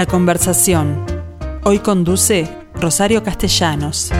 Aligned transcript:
La 0.00 0.06
conversación. 0.06 1.04
Hoy 1.62 1.80
conduce 1.80 2.48
Rosario 2.72 3.22
Castellanos. 3.22 4.10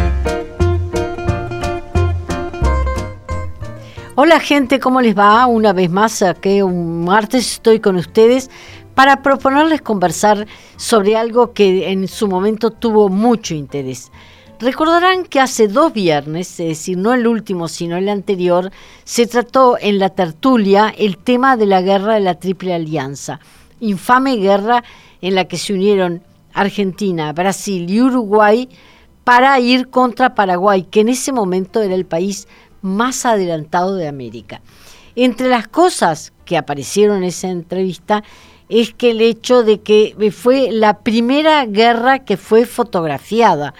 Hola 4.14 4.40
gente, 4.40 4.78
¿cómo 4.78 5.01
les 5.01 5.17
va? 5.17 5.46
Una 5.46 5.72
vez 5.72 5.88
más, 5.88 6.21
aquí 6.21 6.60
un 6.60 7.06
martes 7.06 7.53
estoy 7.53 7.81
con 7.81 7.96
ustedes 7.96 8.51
para 8.95 9.22
proponerles 9.22 9.81
conversar 9.81 10.46
sobre 10.77 11.17
algo 11.17 11.54
que 11.54 11.90
en 11.90 12.08
su 12.08 12.28
momento 12.28 12.72
tuvo 12.72 13.08
mucho 13.08 13.54
interés. 13.54 14.12
Recordarán 14.58 15.24
que 15.24 15.40
hace 15.40 15.67
dos 15.67 15.94
viernes, 15.94 16.60
es 16.60 16.68
decir, 16.68 16.98
no 16.98 17.15
el 17.15 17.26
último, 17.26 17.68
sino 17.68 17.96
el 17.96 18.10
anterior, 18.10 18.70
se 19.04 19.26
trató 19.26 19.78
en 19.80 19.98
la 19.98 20.10
tertulia 20.10 20.92
el 20.98 21.16
tema 21.16 21.56
de 21.56 21.65
la 21.65 21.80
guerra 21.80 22.12
de 22.16 22.20
la 22.20 22.34
Triple 22.34 22.74
Alianza, 22.74 23.40
infame 23.80 24.37
guerra 24.37 24.84
en 25.23 25.34
la 25.34 25.47
que 25.47 25.59
se 25.59 25.73
unieron 25.73 26.23
Argentina, 26.52 27.33
Brasil 27.33 27.91
y 27.91 28.01
Uruguay 28.01 28.69
para 29.24 29.59
ir 29.60 29.88
contra 29.88 30.34
Paraguay, 30.34 30.83
que 30.83 31.01
en 31.01 31.09
ese 31.09 31.33
momento 31.33 31.83
era 31.83 31.95
el 31.95 32.06
país 32.06 32.48
más 32.83 33.27
adelantado 33.27 33.95
de 33.95 34.09
América. 34.09 34.60
Entre 35.15 35.48
las 35.48 35.69
cosas 35.69 36.33
que 36.45 36.56
aparecieron 36.56 37.19
en 37.19 37.24
esa 37.24 37.48
entrevista 37.48 38.23
es 38.69 38.95
que 38.95 39.10
el 39.10 39.20
hecho 39.20 39.62
de 39.62 39.80
que 39.80 40.15
fue 40.33 40.70
la 40.70 41.01
primera 41.01 41.66
guerra 41.66 42.21
que 42.21 42.37
fue 42.37 42.65
fotografiada. 42.66 43.74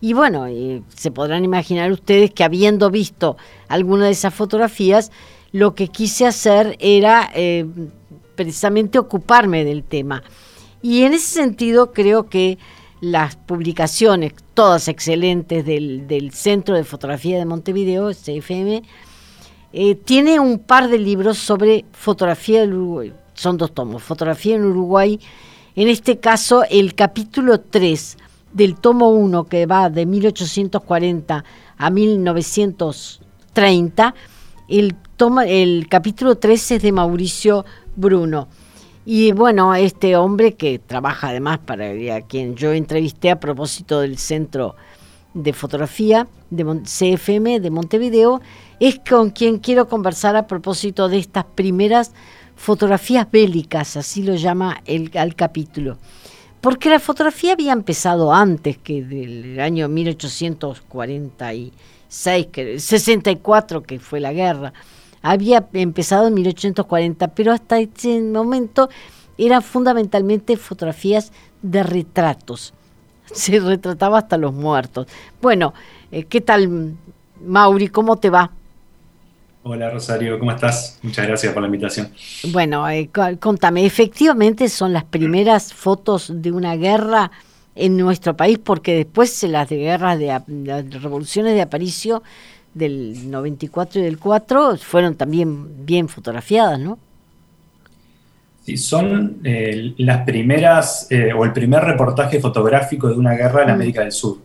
Y 0.00 0.12
bueno, 0.12 0.46
se 0.94 1.10
podrán 1.10 1.44
imaginar 1.44 1.90
ustedes 1.92 2.32
que 2.32 2.44
habiendo 2.44 2.90
visto 2.90 3.36
alguna 3.68 4.06
de 4.06 4.10
esas 4.10 4.34
fotografías, 4.34 5.12
lo 5.52 5.74
que 5.74 5.88
quise 5.88 6.26
hacer 6.26 6.76
era 6.80 7.30
eh, 7.34 7.64
precisamente 8.34 8.98
ocuparme 8.98 9.64
del 9.64 9.84
tema. 9.84 10.22
Y 10.84 11.02
en 11.04 11.14
ese 11.14 11.40
sentido 11.40 11.92
creo 11.92 12.28
que 12.28 12.58
las 13.00 13.36
publicaciones, 13.36 14.34
todas 14.52 14.88
excelentes 14.88 15.64
del, 15.64 16.30
Centro 16.34 16.74
de 16.74 16.84
Fotografía 16.84 17.38
de 17.38 17.46
Montevideo, 17.46 18.10
CFM, 18.10 18.82
eh, 19.72 19.94
tiene 19.94 20.40
un 20.40 20.58
par 20.58 20.88
de 20.88 20.98
libros 20.98 21.38
sobre 21.38 21.86
fotografía 21.92 22.60
del 22.60 22.74
Uruguay. 22.74 23.14
Son 23.32 23.56
dos 23.56 23.72
tomos, 23.72 24.02
fotografía 24.02 24.56
en 24.56 24.66
Uruguay. 24.66 25.18
En 25.74 25.88
este 25.88 26.18
caso, 26.18 26.64
el 26.68 26.94
capítulo 26.94 27.60
3 27.60 28.18
del 28.52 28.74
tomo 28.74 29.08
1, 29.08 29.44
que 29.44 29.64
va 29.64 29.88
de 29.88 30.04
1840 30.04 31.44
a 31.78 31.90
1930, 31.90 34.14
el, 34.68 34.94
toma, 35.16 35.46
el 35.46 35.86
capítulo 35.88 36.36
3 36.36 36.72
es 36.72 36.82
de 36.82 36.92
Mauricio 36.92 37.64
Bruno. 37.96 38.48
Y 39.06 39.32
bueno, 39.32 39.74
este 39.74 40.16
hombre 40.16 40.54
que 40.54 40.78
trabaja 40.78 41.28
además 41.28 41.58
para 41.58 42.22
quien 42.22 42.54
yo 42.56 42.72
entrevisté 42.72 43.30
a 43.30 43.38
propósito 43.38 44.00
del 44.00 44.16
Centro 44.16 44.76
de 45.34 45.52
Fotografía 45.52 46.26
de 46.48 46.64
CFM 46.82 47.60
de 47.60 47.70
Montevideo, 47.70 48.40
es 48.80 48.98
con 49.08 49.28
quien 49.30 49.58
quiero 49.58 49.88
conversar 49.88 50.36
a 50.36 50.46
propósito 50.46 51.08
de 51.08 51.18
estas 51.18 51.44
primeras 51.44 52.12
fotografías 52.56 53.30
bélicas, 53.30 53.96
así 53.96 54.22
lo 54.22 54.36
llama 54.36 54.80
el, 54.86 55.10
al 55.16 55.34
capítulo. 55.34 55.98
Porque 56.60 56.88
la 56.88 57.00
fotografía 57.00 57.52
había 57.52 57.72
empezado 57.72 58.32
antes 58.32 58.78
que 58.78 59.04
del 59.04 59.60
año 59.60 59.86
1846, 59.88 61.72
que, 62.50 62.78
64 62.78 63.82
que 63.82 63.98
fue 63.98 64.20
la 64.20 64.32
guerra 64.32 64.72
había 65.24 65.66
empezado 65.72 66.28
en 66.28 66.34
1840, 66.34 67.28
pero 67.28 67.52
hasta 67.52 67.78
ese 67.78 68.20
momento 68.20 68.90
eran 69.38 69.62
fundamentalmente 69.62 70.56
fotografías 70.58 71.32
de 71.62 71.82
retratos. 71.82 72.74
Se 73.32 73.58
retrataba 73.58 74.18
hasta 74.18 74.36
los 74.36 74.52
muertos. 74.52 75.06
Bueno, 75.40 75.72
eh, 76.12 76.24
¿qué 76.24 76.42
tal, 76.42 76.94
Mauri? 77.42 77.88
¿Cómo 77.88 78.18
te 78.18 78.28
va? 78.28 78.50
Hola 79.62 79.88
Rosario, 79.88 80.38
¿cómo 80.38 80.52
estás? 80.52 80.98
Muchas 81.00 81.26
gracias 81.26 81.54
por 81.54 81.62
la 81.62 81.68
invitación. 81.68 82.10
Bueno, 82.52 82.86
eh, 82.90 83.08
contame, 83.40 83.86
efectivamente 83.86 84.68
son 84.68 84.92
las 84.92 85.04
primeras 85.04 85.72
fotos 85.72 86.30
de 86.34 86.52
una 86.52 86.76
guerra 86.76 87.30
en 87.74 87.96
nuestro 87.96 88.36
país, 88.36 88.58
porque 88.62 88.94
después 88.94 89.42
las 89.44 89.70
de 89.70 89.78
guerras 89.78 90.18
de 90.18 90.38
las 90.66 91.02
revoluciones 91.02 91.54
de 91.54 91.62
Aparicio 91.62 92.22
del 92.74 93.30
94 93.30 94.00
y 94.00 94.04
del 94.04 94.18
4 94.18 94.76
fueron 94.78 95.14
también 95.14 95.86
bien 95.86 96.08
fotografiadas, 96.08 96.78
¿no? 96.80 96.98
Sí, 98.64 98.76
son 98.76 99.40
eh, 99.44 99.94
las 99.98 100.24
primeras, 100.24 101.06
eh, 101.10 101.32
o 101.32 101.44
el 101.44 101.52
primer 101.52 101.84
reportaje 101.84 102.40
fotográfico 102.40 103.08
de 103.08 103.14
una 103.14 103.34
guerra 103.34 103.62
en 103.62 103.68
mm. 103.68 103.72
América 103.72 104.00
del 104.00 104.12
Sur. 104.12 104.38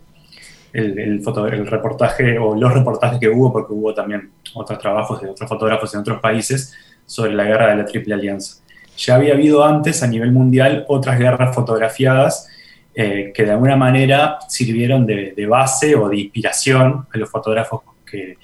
El, 0.72 1.00
el, 1.00 1.66
reportaje, 1.66 2.38
o 2.38 2.54
los 2.56 2.72
reportajes 2.72 3.20
que 3.20 3.30
hubo, 3.30 3.52
porque 3.52 3.74
hubo 3.74 3.94
también 3.94 4.30
otros 4.54 4.78
trabajos 4.78 5.22
de 5.22 5.30
otros 5.30 5.50
fotógrafos 5.50 5.94
en 5.94 6.02
otros 6.02 6.20
países 6.20 6.76
sobre 7.06 7.34
la 7.34 7.44
guerra 7.44 7.70
de 7.70 7.78
la 7.78 7.86
Triple 7.86 8.14
Alianza. 8.14 8.62
Ya 8.98 9.16
había 9.16 9.34
habido 9.34 9.64
antes, 9.64 10.04
a 10.04 10.08
nivel 10.08 10.32
mundial, 10.32 10.86
otras 10.90 11.18
guerras 11.18 11.56
fotografiadas 11.56 12.48
eh, 12.94 13.32
que 13.34 13.46
de 13.46 13.52
alguna 13.52 13.78
manera 13.78 14.40
sirvieron 14.50 15.06
de, 15.06 15.34
de, 15.36 15.46
base 15.46 15.96
o 15.96 16.10
de 16.10 16.20
inspiración 16.20 17.08
a 17.14 17.18
los 17.18 17.30
fotógrafos 17.30 17.82
que, 18.10 18.38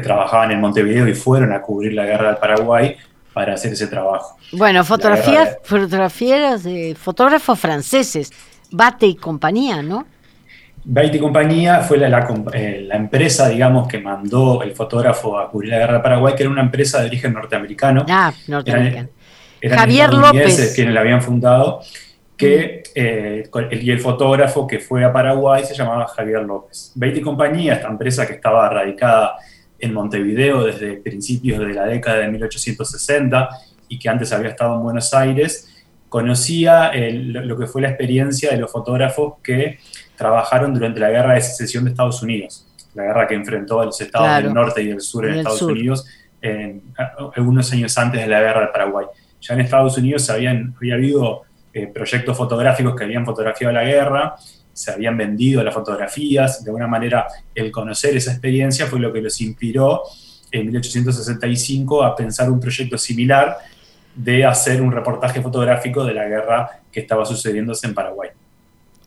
trabajaban 0.00 0.52
en 0.52 0.60
Montevideo 0.60 1.08
y 1.08 1.14
fueron 1.14 1.52
a 1.52 1.60
cubrir 1.60 1.92
la 1.92 2.04
guerra 2.04 2.28
del 2.28 2.36
Paraguay 2.36 2.96
para 3.32 3.54
hacer 3.54 3.72
ese 3.72 3.88
trabajo. 3.88 4.38
Bueno, 4.52 4.84
fotografías, 4.84 5.58
fotografías 5.64 6.62
de 6.62 6.94
fotógrafos 6.94 7.58
franceses, 7.58 8.30
Bate 8.70 9.06
y 9.06 9.16
compañía, 9.16 9.82
¿no? 9.82 10.06
Bate 10.84 11.16
y 11.16 11.20
compañía 11.20 11.80
fue 11.80 11.96
eh, 11.96 12.80
la, 12.82 12.96
empresa, 12.96 13.48
digamos, 13.48 13.88
que 13.88 13.98
mandó 13.98 14.62
el 14.62 14.76
fotógrafo 14.76 15.36
a 15.36 15.50
cubrir 15.50 15.70
la 15.70 15.78
guerra 15.78 15.92
del 15.94 16.02
Paraguay, 16.02 16.34
que 16.36 16.44
era 16.44 16.50
una 16.50 16.62
empresa 16.62 17.00
de 17.00 17.08
origen 17.08 17.32
norteamericano. 17.32 18.06
Ah, 18.08 18.32
norteamericano. 18.46 19.08
Javier 19.62 20.14
López. 20.14 20.72
quienes 20.76 20.94
la 20.94 21.00
habían 21.00 21.20
fundado 21.20 21.80
que 22.38 22.84
eh, 22.94 23.50
y 23.72 23.90
el 23.90 23.98
fotógrafo 23.98 24.64
que 24.64 24.78
fue 24.78 25.04
a 25.04 25.12
Paraguay 25.12 25.64
se 25.64 25.74
llamaba 25.74 26.06
Javier 26.06 26.42
López. 26.42 26.92
Beatty 26.94 27.20
Compañía, 27.20 27.74
esta 27.74 27.88
empresa 27.88 28.26
que 28.26 28.34
estaba 28.34 28.68
radicada 28.70 29.34
en 29.80 29.92
Montevideo 29.92 30.64
desde 30.64 30.94
principios 30.94 31.58
de 31.58 31.74
la 31.74 31.84
década 31.86 32.18
de 32.18 32.28
1860 32.28 33.48
y 33.88 33.98
que 33.98 34.08
antes 34.08 34.32
había 34.32 34.50
estado 34.50 34.76
en 34.76 34.82
Buenos 34.84 35.12
Aires, 35.14 35.84
conocía 36.08 36.92
lo 36.94 37.58
que 37.58 37.66
fue 37.66 37.82
la 37.82 37.88
experiencia 37.88 38.52
de 38.52 38.56
los 38.56 38.70
fotógrafos 38.70 39.34
que 39.42 39.80
trabajaron 40.16 40.72
durante 40.72 41.00
la 41.00 41.10
guerra 41.10 41.34
de 41.34 41.40
secesión 41.40 41.84
de 41.84 41.90
Estados 41.90 42.22
Unidos, 42.22 42.68
la 42.94 43.02
guerra 43.02 43.26
que 43.26 43.34
enfrentó 43.34 43.80
a 43.80 43.86
los 43.86 44.00
estados 44.00 44.44
del 44.44 44.54
norte 44.54 44.80
y 44.82 44.86
del 44.86 45.00
sur 45.00 45.26
en 45.26 45.38
Estados 45.38 45.62
Unidos 45.62 46.06
algunos 47.34 47.72
años 47.72 47.98
antes 47.98 48.20
de 48.20 48.28
la 48.28 48.40
guerra 48.40 48.60
del 48.60 48.70
Paraguay. 48.70 49.06
Ya 49.40 49.54
en 49.54 49.60
Estados 49.60 49.98
Unidos 49.98 50.30
habían, 50.30 50.74
había 50.76 50.94
habido 50.94 51.47
eh, 51.72 51.86
proyectos 51.86 52.36
fotográficos 52.36 52.94
que 52.96 53.04
habían 53.04 53.24
fotografiado 53.24 53.72
la 53.72 53.84
guerra, 53.84 54.36
se 54.72 54.92
habían 54.92 55.16
vendido 55.16 55.62
las 55.64 55.74
fotografías, 55.74 56.62
de 56.62 56.70
alguna 56.70 56.86
manera 56.86 57.26
el 57.54 57.70
conocer 57.72 58.16
esa 58.16 58.30
experiencia 58.30 58.86
fue 58.86 59.00
lo 59.00 59.12
que 59.12 59.20
los 59.20 59.40
inspiró 59.40 60.02
en 60.52 60.66
1865 60.66 62.04
a 62.04 62.14
pensar 62.14 62.50
un 62.50 62.60
proyecto 62.60 62.96
similar 62.96 63.58
de 64.14 64.44
hacer 64.44 64.80
un 64.80 64.92
reportaje 64.92 65.42
fotográfico 65.42 66.04
de 66.04 66.14
la 66.14 66.26
guerra 66.26 66.80
que 66.90 67.00
estaba 67.00 67.24
sucediéndose 67.24 67.86
en 67.86 67.94
Paraguay. 67.94 68.30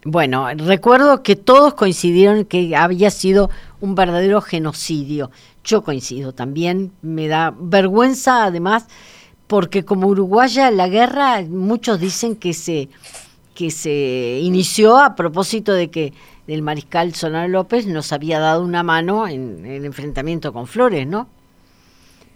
Bueno, 0.04 0.48
recuerdo 0.56 1.22
que 1.22 1.36
todos 1.36 1.76
coincidieron 1.76 2.46
que 2.46 2.76
había 2.76 3.12
sido 3.12 3.50
un 3.82 3.94
verdadero 3.94 4.42
genocidio. 4.42 5.30
Yo 5.64 5.84
coincido 5.84 6.34
también, 6.34 6.92
me 7.02 7.28
da 7.28 7.54
vergüenza 7.56 8.46
además 8.46 8.88
porque 9.52 9.84
como 9.84 10.08
uruguaya 10.08 10.72
la 10.72 10.88
guerra, 10.88 11.42
muchos 11.42 12.00
dicen 12.00 12.38
que 12.38 12.54
se, 12.54 12.88
que 13.54 13.70
se 13.70 14.40
inició 14.42 14.98
a 14.98 15.14
propósito 15.14 15.74
de 15.74 15.90
que 15.90 16.14
el 16.48 16.62
mariscal 16.62 17.14
Solano 17.16 17.50
López 17.50 17.86
nos 17.86 18.14
había 18.14 18.40
dado 18.40 18.64
una 18.64 18.82
mano 18.82 19.28
en, 19.28 19.66
el 19.66 19.84
enfrentamiento 19.84 20.54
con 20.54 20.68
Flores, 20.68 21.06
¿no? 21.06 21.28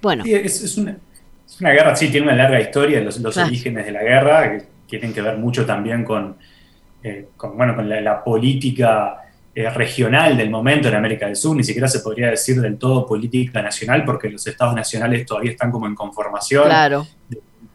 Bueno. 0.01 0.25
Sí, 0.25 0.33
es, 0.33 0.77
una, 0.77 1.71
guerra, 1.71 1.95
sí, 1.95 2.09
tiene 2.09 2.27
una 2.27 2.35
larga 2.35 2.59
historia, 2.59 2.99
los, 2.99 3.17
los 3.21 3.37
orígenes 3.37 3.85
de 3.85 3.93
la 3.93 4.03
guerra, 4.03 4.57
que 4.85 4.97
tienen 4.97 5.13
que 5.13 5.21
ver 5.21 5.37
mucho 5.37 5.65
también 5.65 6.03
con, 6.03 6.35
eh, 7.01 7.29
bueno, 7.55 7.77
con 7.77 7.87
la 7.87 8.23
política 8.25 9.21
eh, 9.57 9.69
regional 9.69 10.35
del 10.35 10.49
momento 10.49 10.89
en 10.89 10.95
América 10.95 11.27
del 11.27 11.37
Sur, 11.37 11.55
ni 11.55 11.63
siquiera 11.63 11.87
se 11.87 12.01
podría 12.01 12.29
decir 12.29 12.59
del 12.59 12.77
todo 12.77 13.05
política 13.05 13.61
nacional, 13.61 14.03
porque 14.03 14.29
los 14.29 14.45
estados 14.45 14.75
nacionales 14.75 15.25
todavía 15.25 15.51
están 15.51 15.71
como 15.71 15.87
en 15.87 15.95
conformación. 15.95 16.65
Claro. 16.65 17.07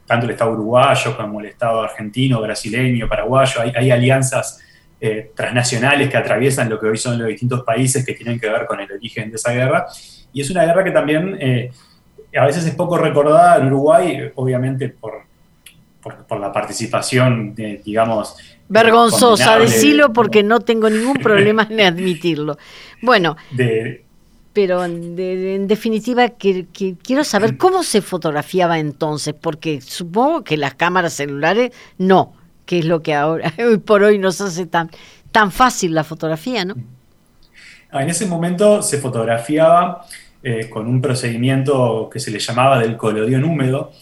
Tanto 0.04 0.26
el 0.26 0.32
estado 0.32 0.52
uruguayo 0.52 1.16
como 1.16 1.40
el 1.40 1.46
estado 1.46 1.80
argentino, 1.80 2.42
brasileño, 2.42 3.08
paraguayo, 3.08 3.62
hay, 3.74 3.90
alianzas 3.90 4.60
eh, 5.00 5.30
transnacionales 5.34 6.10
que 6.10 6.18
atraviesan 6.18 6.68
lo 6.68 6.78
que 6.78 6.86
hoy 6.86 6.98
son 6.98 7.18
los 7.18 7.28
distintos 7.28 7.62
países 7.62 8.04
que 8.04 8.12
tienen 8.12 8.38
que 8.38 8.50
ver 8.50 8.66
con 8.66 8.78
el 8.78 8.92
origen 8.92 9.30
de 9.30 9.36
esa 9.36 9.52
guerra. 9.52 9.86
Y 10.34 10.42
es 10.42 10.50
una 10.50 10.66
guerra 10.66 10.84
que 10.84 10.90
también 10.90 11.38
eh, 11.40 11.70
a 12.36 12.44
veces 12.44 12.66
es 12.66 12.74
poco 12.74 12.98
recordada 12.98 13.56
en 13.56 13.68
Uruguay, 13.68 14.30
obviamente 14.34 14.90
por, 14.90 15.22
por, 16.02 16.38
la 16.38 16.52
participación, 16.52 17.54
digamos, 17.54 18.36
Vergonzosa, 18.70 19.58
decilo 19.58 20.12
porque 20.12 20.42
no 20.42 20.60
tengo 20.60 20.88
ningún 20.88 21.16
problema 21.16 21.66
en 21.68 21.80
admitirlo. 21.80 22.56
Bueno, 23.02 23.36
pero 24.52 24.84
en 24.84 25.66
definitiva 25.66 26.30
que, 26.30 26.66
quiero 27.02 27.24
saber 27.24 27.56
cómo 27.56 27.82
se 27.82 28.00
fotografiaba 28.00 28.78
entonces, 28.78 29.34
porque 29.38 29.80
supongo 29.80 30.44
que 30.44 30.56
las 30.56 30.74
cámaras 30.74 31.14
celulares 31.14 31.72
no, 31.98 32.32
que 32.64 32.78
es 32.78 32.84
lo 32.84 33.02
que 33.02 33.14
ahora, 33.14 33.52
hoy 33.58 33.78
por 33.78 34.02
hoy 34.02 34.18
nos 34.18 34.40
hace 34.40 34.66
tan, 34.66 34.90
tan 35.32 35.52
fácil 35.52 35.94
la 35.94 36.04
fotografía, 36.04 36.64
¿no? 36.64 36.76
Ah, 37.92 38.02
en 38.02 38.10
ese 38.10 38.26
momento 38.26 38.82
se 38.82 38.98
fotografiaba 38.98 40.06
eh, 40.42 40.70
con 40.70 40.86
un 40.86 41.02
procedimiento 41.02 42.08
que 42.12 42.20
se 42.20 42.30
le 42.30 42.38
llamaba 42.38 42.78
del 42.78 42.96
colodión 42.96 43.44
húmedo, 43.44 43.92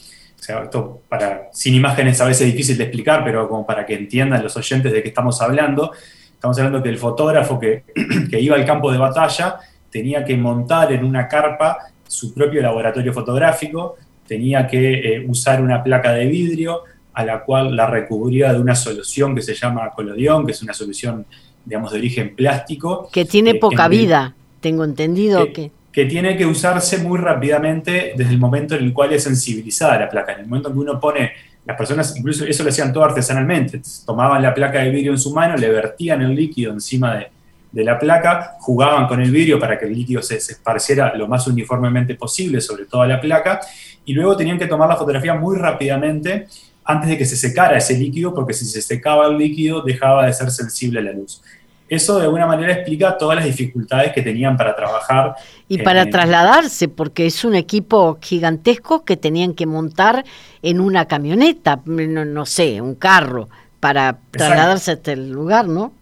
sea, 0.49 0.63
esto 0.63 1.03
para, 1.09 1.49
sin 1.53 1.75
imágenes 1.75 2.21
a 2.21 2.25
veces 2.25 2.47
es 2.47 2.53
difícil 2.53 2.79
de 2.79 2.85
explicar, 2.85 3.23
pero 3.25 3.49
como 3.49 3.67
para 3.67 3.85
que 3.85 3.95
entiendan 3.95 4.43
los 4.43 4.57
oyentes 4.57 4.93
de 4.93 5.03
qué 5.03 5.09
estamos 5.09 5.41
hablando, 5.43 5.93
estamos 6.33 6.57
hablando 6.59 6.83
que 6.83 6.89
el 6.89 6.99
fotógrafo 6.99 7.59
que, 7.61 7.85
iba 8.41 8.57
al 8.57 8.65
campo 8.65 8.91
de 8.91 8.99
batalla 8.99 9.57
tenía 9.91 10.25
que 10.25 10.37
montar 10.37 10.93
en 10.93 11.05
una 11.05 11.29
carpa 11.29 11.79
su 12.07 12.33
propio 12.33 12.63
laboratorio 12.63 13.13
fotográfico, 13.13 13.97
tenía 14.27 14.67
que 14.67 15.17
eh, 15.17 15.25
usar 15.27 15.61
una 15.61 15.83
placa 15.83 16.13
de 16.13 16.27
vidrio 16.27 16.83
a 17.13 17.25
la 17.25 17.45
cual 17.45 17.77
la 17.77 17.87
recubría 17.87 18.53
de 18.53 18.61
una 18.61 18.75
solución 18.75 19.35
que 19.35 19.43
se 19.43 19.55
llama 19.55 19.91
colodión, 19.91 20.47
que 20.47 20.53
es 20.53 20.63
una 20.63 20.73
solución, 20.73 21.27
digamos, 21.65 21.93
de 21.93 21.99
origen 21.99 22.35
plástico. 22.35 23.09
Que 23.13 23.25
tiene 23.25 23.51
eh, 23.51 23.55
poca 23.57 23.89
vida, 23.89 24.35
tengo 24.61 24.85
entendido 24.85 25.53
que 25.53 25.71
que 25.93 26.05
tiene 26.05 26.37
que 26.37 26.47
usarse 26.47 26.99
muy 26.99 27.19
rápidamente 27.19 28.13
desde 28.17 28.33
el 28.33 28.39
momento 28.39 28.75
en 28.75 28.85
el 28.85 28.93
cual 28.93 29.13
es 29.13 29.25
sensibilizada 29.25 29.99
la 29.99 30.09
placa. 30.09 30.33
En 30.33 30.41
el 30.41 30.47
momento 30.47 30.69
en 30.69 30.75
que 30.75 30.81
uno 30.81 31.01
pone, 31.01 31.33
las 31.65 31.77
personas, 31.77 32.17
incluso 32.17 32.45
eso 32.45 32.63
lo 32.63 32.71
hacían 32.71 32.93
todo 32.93 33.05
artesanalmente, 33.05 33.81
tomaban 34.07 34.43
la 34.43 34.55
placa 34.55 34.81
de 34.81 34.91
vidrio 34.91 35.13
en 35.13 35.19
su 35.19 35.33
mano, 35.35 35.57
le 35.57 35.69
vertían 35.69 36.23
el 36.23 36.35
líquido 36.35 36.73
encima 36.73 37.17
de, 37.73 37.85
la 37.85 37.99
placa, 37.99 38.57
jugaban 38.61 39.07
con 39.07 39.21
el 39.21 39.31
vidrio 39.31 39.59
para 39.59 39.79
que 39.79 39.85
el 39.85 39.95
líquido 39.95 40.23
se, 40.23 40.41
se, 40.41 40.53
esparciera 40.53 41.15
lo 41.15 41.29
más 41.29 41.47
uniformemente 41.47 42.15
posible 42.15 42.61
sobre 42.61 42.87
toda 42.87 43.07
la 43.07 43.21
placa, 43.21 43.61
y 44.05 44.15
luego 44.15 44.37
tenían 44.37 44.59
que 44.59 44.67
tomar 44.67 44.89
la 44.89 44.97
fotografía 44.97 45.35
muy 45.35 45.57
rápidamente 45.57 46.47
antes 46.89 47.11
de 47.11 47.19
que 47.19 47.27
se 47.27 47.37
secara 47.37 47.77
ese 47.77 47.99
líquido, 47.99 48.35
porque 48.35 48.55
si 48.55 48.65
se 48.65 48.81
secaba 48.81 49.27
el 49.27 49.37
líquido 49.37 49.83
dejaba 49.83 50.25
de 50.25 50.33
ser 50.33 50.51
sensible 50.51 51.01
a 51.01 51.03
la 51.03 51.13
luz. 51.13 51.43
Eso 51.89 52.19
de 52.19 52.25
alguna 52.25 52.47
manera 52.47 52.73
explica 52.73 53.17
todas 53.17 53.37
las 53.37 53.45
dificultades 53.47 54.13
que 54.13 54.21
tenían 54.21 54.57
para 54.57 54.77
trabajar. 54.77 55.35
Y 55.69 55.79
para 55.79 56.09
trasladarse, 56.09 56.89
porque 56.89 57.27
es 57.27 57.45
un 57.45 57.55
equipo 57.55 58.19
gigantesco 58.21 59.05
que 59.05 59.17
tenían 59.17 59.55
que 59.55 59.67
montar 59.67 60.25
en 60.63 60.81
una 60.81 61.07
camioneta, 61.07 61.81
no, 61.87 62.47
sé, 62.47 62.81
un 62.81 62.95
carro, 62.95 63.49
para 63.81 64.19
trasladarse 64.31 64.93
hasta 64.93 65.13
el 65.13 65.31
lugar, 65.31 65.67
¿no? 65.67 65.93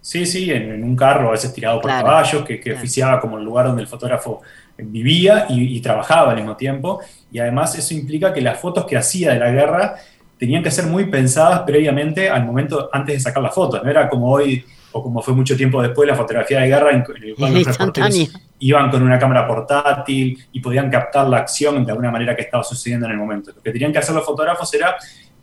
Sí, 0.00 0.26
sí, 0.26 0.50
en, 0.50 0.82
un 0.82 0.96
carro, 0.96 1.28
a 1.28 1.32
veces 1.32 1.54
tirado 1.54 1.80
por 1.80 1.90
caballos, 1.90 2.44
que, 2.44 2.72
oficiaba 2.72 3.20
como 3.20 3.38
el 3.38 3.44
lugar 3.44 3.66
donde 3.66 3.82
el 3.82 3.88
fotógrafo 3.88 4.42
vivía 4.76 5.46
y, 5.48 5.76
y, 5.76 5.80
trabajaba 5.80 6.30
al 6.32 6.36
mismo 6.36 6.56
tiempo. 6.56 7.00
Y 7.30 7.38
además 7.38 7.78
eso 7.78 7.94
implica 7.94 8.32
que 8.32 8.40
las 8.40 8.58
fotos 8.58 8.84
que 8.86 8.96
hacía 8.96 9.32
de 9.32 9.38
la 9.38 9.50
guerra 9.50 9.94
tenían 10.42 10.64
que 10.64 10.72
ser 10.72 10.86
muy 10.86 11.04
pensadas 11.04 11.60
previamente 11.60 12.28
al 12.28 12.44
momento 12.44 12.90
antes 12.92 13.14
de 13.14 13.20
sacar 13.20 13.44
las 13.44 13.54
fotos. 13.54 13.80
No 13.84 13.88
era 13.88 14.08
como 14.08 14.28
hoy 14.28 14.64
o 14.92 15.02
como 15.02 15.22
fue 15.22 15.34
mucho 15.34 15.56
tiempo 15.56 15.82
después 15.82 16.08
la 16.08 16.14
fotografía 16.14 16.60
de 16.60 16.68
guerra, 16.68 16.90
en, 16.90 17.04
el 17.22 17.34
cual 17.34 17.54
los 17.54 17.66
reporteros 17.66 18.32
iban 18.58 18.90
con 18.90 19.02
una 19.02 19.18
cámara 19.18 19.46
portátil 19.46 20.38
y 20.52 20.60
podían 20.60 20.90
captar 20.90 21.28
la 21.28 21.38
acción 21.38 21.84
de 21.84 21.90
alguna 21.90 22.10
manera 22.10 22.36
que 22.36 22.42
estaba 22.42 22.62
sucediendo 22.62 23.06
en 23.06 23.12
el 23.12 23.18
momento. 23.18 23.52
Lo 23.54 23.62
que 23.62 23.72
tenían 23.72 23.92
que 23.92 23.98
hacer 23.98 24.14
los 24.14 24.24
fotógrafos 24.24 24.72
era 24.74 24.96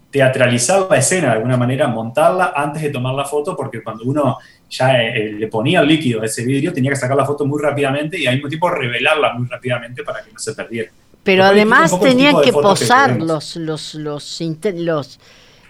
teatralizar 0.10 0.88
la 0.90 0.98
escena 0.98 1.28
de 1.28 1.34
alguna 1.34 1.58
manera, 1.58 1.88
montarla 1.88 2.54
antes 2.56 2.82
de 2.82 2.90
tomar 2.90 3.14
la 3.14 3.26
foto, 3.26 3.56
porque 3.56 3.84
cuando 3.84 4.04
uno 4.06 4.38
ya 4.70 5.02
eh, 5.02 5.34
le 5.34 5.48
ponía 5.48 5.82
el 5.82 5.88
líquido 5.88 6.22
a 6.22 6.26
ese 6.26 6.44
vidrio, 6.44 6.74
tenía 6.74 6.92
que 6.92 6.98
sacar 6.98 7.18
la 7.18 7.26
foto 7.26 7.46
muy 7.46 7.62
rápidamente 7.62 8.20
y 8.20 8.26
al 8.26 8.36
mismo 8.36 8.50
tiempo 8.50 8.70
revelarla 8.70 9.34
muy 9.34 9.48
rápidamente 9.48 10.04
para 10.04 10.24
que 10.24 10.32
no 10.32 10.40
se 10.40 10.54
perdiera. 10.54 10.92
Pero 11.24 11.44
además 11.44 12.00
tenían 12.00 12.42
que 12.42 12.52
posar 12.52 13.22
los, 13.22 13.56
los, 13.56 13.94
los, 13.96 14.36
los 14.74 15.22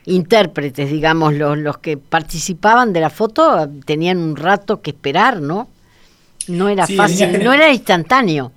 intérpretes, 0.09 0.89
digamos, 0.89 1.33
los, 1.33 1.57
los 1.57 1.77
que 1.77 1.97
participaban 1.97 2.93
de 2.93 3.01
la 3.01 3.09
foto 3.09 3.69
tenían 3.85 4.17
un 4.17 4.35
rato 4.35 4.81
que 4.81 4.91
esperar, 4.91 5.41
¿no? 5.41 5.69
No 6.47 6.67
era 6.67 6.87
fácil, 6.87 7.43
no 7.43 7.53
era 7.53 7.71
instantáneo. 7.71 8.51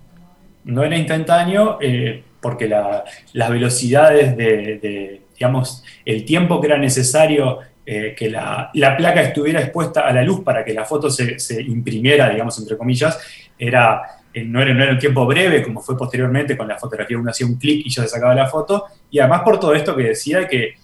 No 0.64 0.82
era 0.82 0.96
instantáneo 0.96 1.78
eh, 1.80 2.22
porque 2.40 2.68
las 2.68 3.50
velocidades 3.50 4.36
de, 4.36 5.22
digamos, 5.34 5.84
el 6.04 6.24
tiempo 6.24 6.60
que 6.60 6.68
era 6.68 6.78
necesario 6.78 7.58
eh, 7.84 8.14
que 8.16 8.30
la, 8.30 8.70
placa 8.72 9.22
estuviera 9.22 9.60
expuesta 9.60 10.02
a 10.02 10.12
la 10.12 10.22
luz 10.22 10.40
para 10.40 10.64
que 10.64 10.72
la 10.72 10.84
foto 10.84 11.10
se, 11.10 11.36
imprimiera, 11.62 12.30
digamos, 12.30 12.58
entre 12.58 12.76
comillas, 12.78 13.18
era, 13.58 14.02
eh, 14.32 14.44
no, 14.44 14.62
era, 14.62 14.72
no 14.72 14.84
era 14.84 14.92
un 14.92 14.98
tiempo 14.98 15.26
breve, 15.26 15.62
como 15.62 15.80
fue 15.80 15.96
posteriormente 15.98 16.56
con 16.56 16.66
la 16.66 16.78
fotografía, 16.78 17.18
uno 17.18 17.30
hacía 17.30 17.46
un 17.46 17.56
clic 17.56 17.86
y 17.86 17.90
ya 17.90 18.02
se 18.02 18.08
sacaba 18.08 18.34
la 18.34 18.46
foto, 18.46 18.86
y 19.10 19.18
además 19.18 19.42
por 19.44 19.60
todo 19.60 19.74
esto 19.74 19.94
que 19.94 20.04
decía 20.04 20.48
que 20.48 20.76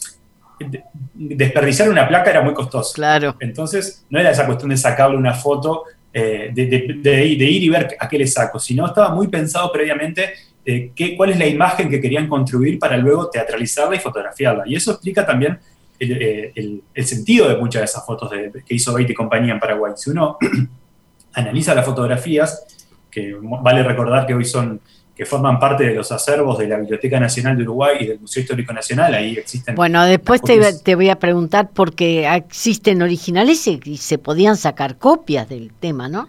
desperdiciar 1.15 1.89
una 1.89 2.09
placa 2.09 2.31
era 2.31 2.43
muy 2.43 2.55
costoso. 2.55 2.93
Claro. 2.95 3.37
Entonces, 3.41 4.05
no 4.11 4.19
era 4.19 4.31
esa 4.31 4.47
cuestión 4.47 4.71
de 4.71 4.77
sacarle 4.77 5.17
una 5.17 5.35
foto, 5.35 5.85
eh, 6.13 6.51
de, 6.53 7.25
ir 7.25 7.63
y 7.63 7.69
ver 7.69 7.97
a 7.99 8.09
qué 8.09 8.19
le 8.19 8.27
saco, 8.27 8.59
sino 8.59 8.87
estaba 8.87 9.15
muy 9.15 9.29
pensado 9.29 9.71
previamente 9.71 10.33
eh, 10.65 10.91
qué, 10.95 11.17
cuál 11.17 11.31
es 11.31 11.39
la 11.39 11.47
imagen 11.47 11.89
que 11.89 12.01
querían 12.01 12.29
construir 12.29 12.79
para 12.79 12.97
luego 12.97 13.29
teatralizarla 13.29 13.97
y 13.97 14.01
fotografiarla. 14.01 14.65
Y 14.67 14.75
eso 14.75 14.93
explica 14.93 15.25
también 15.25 15.59
el, 15.99 16.83
eh, 16.95 17.03
sentido 17.03 17.49
de 17.49 17.57
muchas 17.57 17.83
de 17.83 17.87
esas 17.87 18.05
fotos 18.05 18.31
que 18.31 18.75
hizo 18.75 18.95
Beatty 18.95 19.13
y 19.13 19.15
compañía 19.15 19.53
en 19.53 19.61
Paraguay. 19.61 19.93
Si 19.97 20.11
uno 20.11 20.39
analiza 21.35 21.75
las 21.75 21.85
fotografías, 21.85 22.65
que 23.11 23.37
vale 23.41 23.83
recordar 23.83 24.27
que 24.27 24.35
hoy 24.35 24.45
son 24.45 24.81
que 25.19 25.27
forman 25.27 25.59
parte 25.59 25.83
de 25.83 25.95
los 25.95 26.13
acervos 26.13 26.57
de 26.59 26.69
la 26.69 26.77
Biblioteca 26.77 27.19
Nacional 27.19 27.57
de 27.57 27.65
Uruguay 27.65 27.97
y 27.99 28.07
del 28.07 28.21
Museo 28.21 28.41
Histórico 28.41 28.73
Nacional. 28.73 29.13
Ahí 29.15 29.33
existen. 29.37 29.75
Bueno, 29.75 30.05
después 30.05 30.41
te, 30.41 30.95
voy 30.95 31.11
a 31.11 31.19
preguntar 31.19 31.71
porque 31.75 32.33
existen 32.33 33.03
originales 33.03 33.67
y, 33.67 33.97
se 33.97 34.19
podían 34.19 34.57
sacar 34.57 34.97
copias 34.97 35.49
del 35.49 35.73
tema, 35.73 36.09
¿no? 36.09 36.29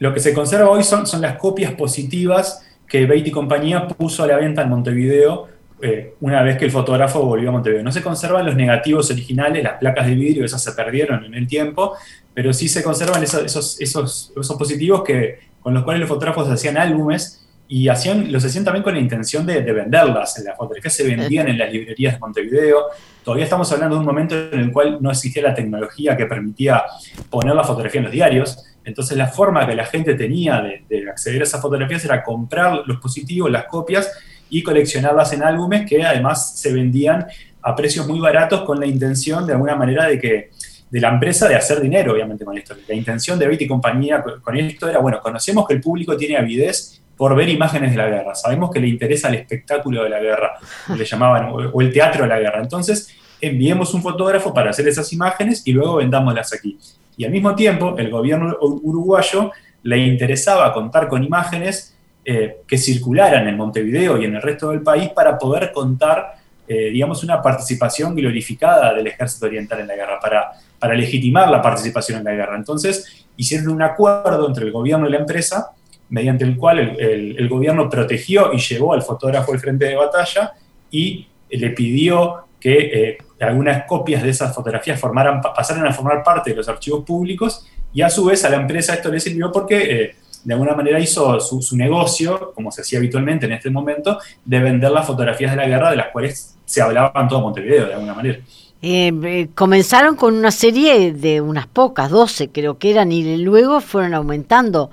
Lo 0.00 0.12
que 0.12 0.18
se 0.18 0.34
conserva 0.34 0.68
hoy 0.68 0.82
son, 0.82 1.06
son 1.06 1.20
las 1.20 1.38
copias 1.38 1.74
positivas 1.74 2.66
que 2.88 3.06
Beatty 3.06 3.28
y 3.28 3.32
compañía 3.32 3.86
puso 3.86 4.24
a 4.24 4.26
la 4.26 4.36
venta 4.36 4.62
en 4.62 4.70
Montevideo 4.70 5.46
eh, 5.80 6.14
una 6.20 6.42
vez 6.42 6.58
que 6.58 6.64
el 6.64 6.72
fotógrafo 6.72 7.22
volvió 7.22 7.50
a 7.50 7.52
Montevideo. 7.52 7.84
No 7.84 7.92
se 7.92 8.02
conservan 8.02 8.44
los 8.44 8.56
negativos 8.56 9.12
originales, 9.12 9.62
las 9.62 9.78
placas 9.78 10.06
de 10.06 10.16
vidrio, 10.16 10.44
esas 10.44 10.60
se 10.60 10.72
perdieron 10.72 11.24
en 11.24 11.34
el 11.34 11.46
tiempo, 11.46 11.94
pero 12.34 12.52
sí 12.52 12.68
se 12.68 12.82
conservan 12.82 13.22
esos, 13.22 13.44
esos, 13.44 13.80
esos, 13.80 14.32
esos 14.36 14.56
positivos 14.56 15.04
que, 15.04 15.38
con 15.60 15.72
los 15.72 15.84
cuales 15.84 16.00
los 16.00 16.08
fotógrafos 16.08 16.48
hacían 16.48 16.76
álbumes 16.78 17.44
y 17.70 17.88
hacían, 17.88 18.32
los 18.32 18.42
hacían 18.44 18.64
también 18.64 18.82
con 18.82 18.94
la 18.94 19.00
intención 19.00 19.44
de, 19.44 19.60
venderlas. 19.60 20.42
Las 20.42 20.56
fotografías 20.56 20.94
se 20.94 21.06
vendían 21.06 21.48
en 21.48 21.58
las 21.58 21.70
librerías 21.70 22.14
de 22.14 22.18
Montevideo. 22.18 22.86
Todavía 23.22 23.44
estamos 23.44 23.70
hablando 23.70 23.96
de 23.96 24.00
un 24.00 24.06
momento 24.06 24.34
en 24.34 24.58
el 24.58 24.72
cual 24.72 24.98
no 25.02 25.10
existía 25.10 25.42
la 25.42 25.54
tecnología 25.54 26.16
que 26.16 26.24
permitía 26.24 26.82
poner 27.28 27.54
la 27.54 27.62
fotografía 27.62 27.98
en 27.98 28.04
los 28.04 28.12
diarios. 28.12 28.64
Entonces 28.84 29.18
la 29.18 29.26
forma 29.26 29.66
que 29.66 29.74
la 29.74 29.84
gente 29.84 30.14
tenía 30.14 30.62
de, 30.88 31.10
acceder 31.10 31.42
a 31.42 31.44
esas 31.44 31.60
fotografías 31.60 32.02
era 32.06 32.24
comprar 32.24 32.84
los 32.86 32.96
positivos, 33.00 33.50
las 33.50 33.66
copias 33.66 34.10
y 34.48 34.62
coleccionarlas 34.62 35.34
en 35.34 35.42
álbumes 35.42 35.86
que 35.86 36.02
además 36.02 36.58
se 36.58 36.72
vendían 36.72 37.26
a 37.60 37.76
precios 37.76 38.08
muy 38.08 38.18
baratos 38.18 38.62
con 38.62 38.80
la 38.80 38.86
intención 38.86 39.46
de 39.46 39.52
alguna 39.52 39.76
manera 39.76 40.06
de 40.06 40.18
que 40.18 40.50
de 40.90 41.00
la 41.02 41.10
empresa 41.10 41.46
de 41.46 41.54
hacer 41.54 41.82
dinero, 41.82 42.14
obviamente, 42.14 42.46
con 42.46 42.56
esto. 42.56 42.74
La 42.88 42.94
intención 42.94 43.38
de 43.38 43.46
Betty 43.46 43.64
y 43.64 43.68
compañía 43.68 44.24
con 44.42 44.56
esto 44.56 44.88
era, 44.88 45.00
bueno, 45.00 45.20
conocemos 45.20 45.68
que 45.68 45.74
el 45.74 45.82
público 45.82 46.16
tiene 46.16 46.38
avidez 46.38 47.02
por 47.18 47.34
ver 47.34 47.48
imágenes 47.48 47.90
de 47.90 47.96
la 47.96 48.08
guerra. 48.08 48.34
Sabemos 48.36 48.70
que 48.70 48.80
le 48.80 48.86
interesa 48.86 49.28
el 49.28 49.34
espectáculo 49.34 50.04
de 50.04 50.08
la 50.08 50.20
guerra, 50.20 50.54
le 50.96 51.04
llamaban, 51.04 51.50
o 51.50 51.80
el 51.82 51.92
teatro 51.92 52.22
de 52.22 52.28
la 52.28 52.38
guerra. 52.38 52.62
Entonces, 52.62 53.14
enviemos 53.40 53.92
un 53.92 54.02
fotógrafo 54.02 54.54
para 54.54 54.70
hacer 54.70 54.86
esas 54.86 55.12
imágenes 55.12 55.62
y 55.66 55.72
luego 55.72 55.96
vendámoslas 55.96 56.52
aquí. 56.54 56.78
Y 57.16 57.24
al 57.24 57.32
mismo 57.32 57.56
tiempo, 57.56 57.96
el 57.98 58.08
gobierno 58.08 58.56
uruguayo 58.60 59.50
le 59.82 59.98
interesaba 59.98 60.72
contar 60.72 61.08
con 61.08 61.24
imágenes 61.24 61.96
eh, 62.24 62.58
que 62.66 62.78
circularan 62.78 63.48
en 63.48 63.56
Montevideo 63.56 64.16
y 64.16 64.24
en 64.24 64.36
el 64.36 64.42
resto 64.42 64.70
del 64.70 64.82
país 64.82 65.08
para 65.08 65.36
poder 65.36 65.72
contar, 65.72 66.36
eh, 66.68 66.90
digamos, 66.90 67.24
una 67.24 67.42
participación 67.42 68.14
glorificada 68.14 68.94
del 68.94 69.08
ejército 69.08 69.46
oriental 69.46 69.80
en 69.80 69.88
la 69.88 69.96
guerra, 69.96 70.20
para, 70.20 70.52
para 70.78 70.94
legitimar 70.94 71.50
la 71.50 71.60
participación 71.60 72.18
en 72.18 72.24
la 72.24 72.32
guerra. 72.32 72.56
Entonces, 72.56 73.26
hicieron 73.36 73.70
un 73.70 73.82
acuerdo 73.82 74.46
entre 74.46 74.66
el 74.66 74.70
gobierno 74.70 75.08
y 75.08 75.10
la 75.10 75.18
empresa 75.18 75.72
mediante 76.10 76.44
el 76.44 76.56
cual 76.56 76.96
el, 76.98 77.48
gobierno 77.48 77.88
protegió 77.88 78.52
y 78.52 78.58
llevó 78.58 78.92
al 78.94 79.02
fotógrafo 79.02 79.52
al 79.52 79.58
frente 79.58 79.86
de 79.86 79.96
batalla 79.96 80.54
y 80.90 81.26
le 81.50 81.70
pidió 81.70 82.44
que 82.60 82.78
eh, 82.78 83.18
algunas 83.40 83.84
copias 83.84 84.22
de 84.22 84.30
esas 84.30 84.54
fotografías 84.54 84.98
formaran, 84.98 85.40
pasaran 85.40 85.86
a 85.86 85.92
formar 85.92 86.22
parte 86.22 86.50
de 86.50 86.56
los 86.56 86.68
archivos 86.68 87.04
públicos 87.04 87.66
y 87.92 88.02
a 88.02 88.10
su 88.10 88.24
vez 88.24 88.44
a 88.44 88.50
la 88.50 88.56
empresa 88.56 88.94
esto 88.94 89.10
le 89.10 89.20
sirvió 89.20 89.52
porque 89.52 89.76
eh, 89.76 90.16
de 90.44 90.54
alguna 90.54 90.74
manera 90.74 90.98
hizo 90.98 91.38
su, 91.40 91.76
negocio, 91.76 92.52
como 92.54 92.70
se 92.70 92.82
hacía 92.82 92.98
habitualmente 92.98 93.46
en 93.46 93.52
este 93.52 93.70
momento, 93.70 94.18
de 94.44 94.60
vender 94.60 94.90
las 94.90 95.06
fotografías 95.06 95.50
de 95.50 95.56
la 95.56 95.66
guerra 95.66 95.90
de 95.90 95.96
las 95.96 96.08
cuales 96.08 96.56
se 96.64 96.80
hablaba 96.80 97.12
en 97.20 97.28
todo 97.28 97.40
Montevideo, 97.40 97.86
de 97.86 97.94
alguna 97.94 98.14
manera. 98.14 98.38
Eh, 98.80 99.48
comenzaron 99.54 100.14
con 100.14 100.34
una 100.34 100.52
serie 100.52 101.12
de 101.12 101.40
unas 101.40 101.66
pocas, 101.66 102.10
12 102.10 102.50
creo 102.50 102.78
que 102.78 102.92
eran, 102.92 103.10
y 103.10 103.36
luego 103.38 103.80
fueron 103.80 104.14
aumentando 104.14 104.90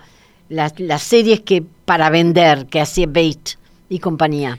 las, 0.50 0.74
series 1.02 1.42
que 1.42 1.64
para 1.86 2.10
vender 2.10 2.66
que 2.68 2.82
hacía 2.82 3.08
Bait 3.08 3.52
y 3.90 4.00
compañía. 4.00 4.58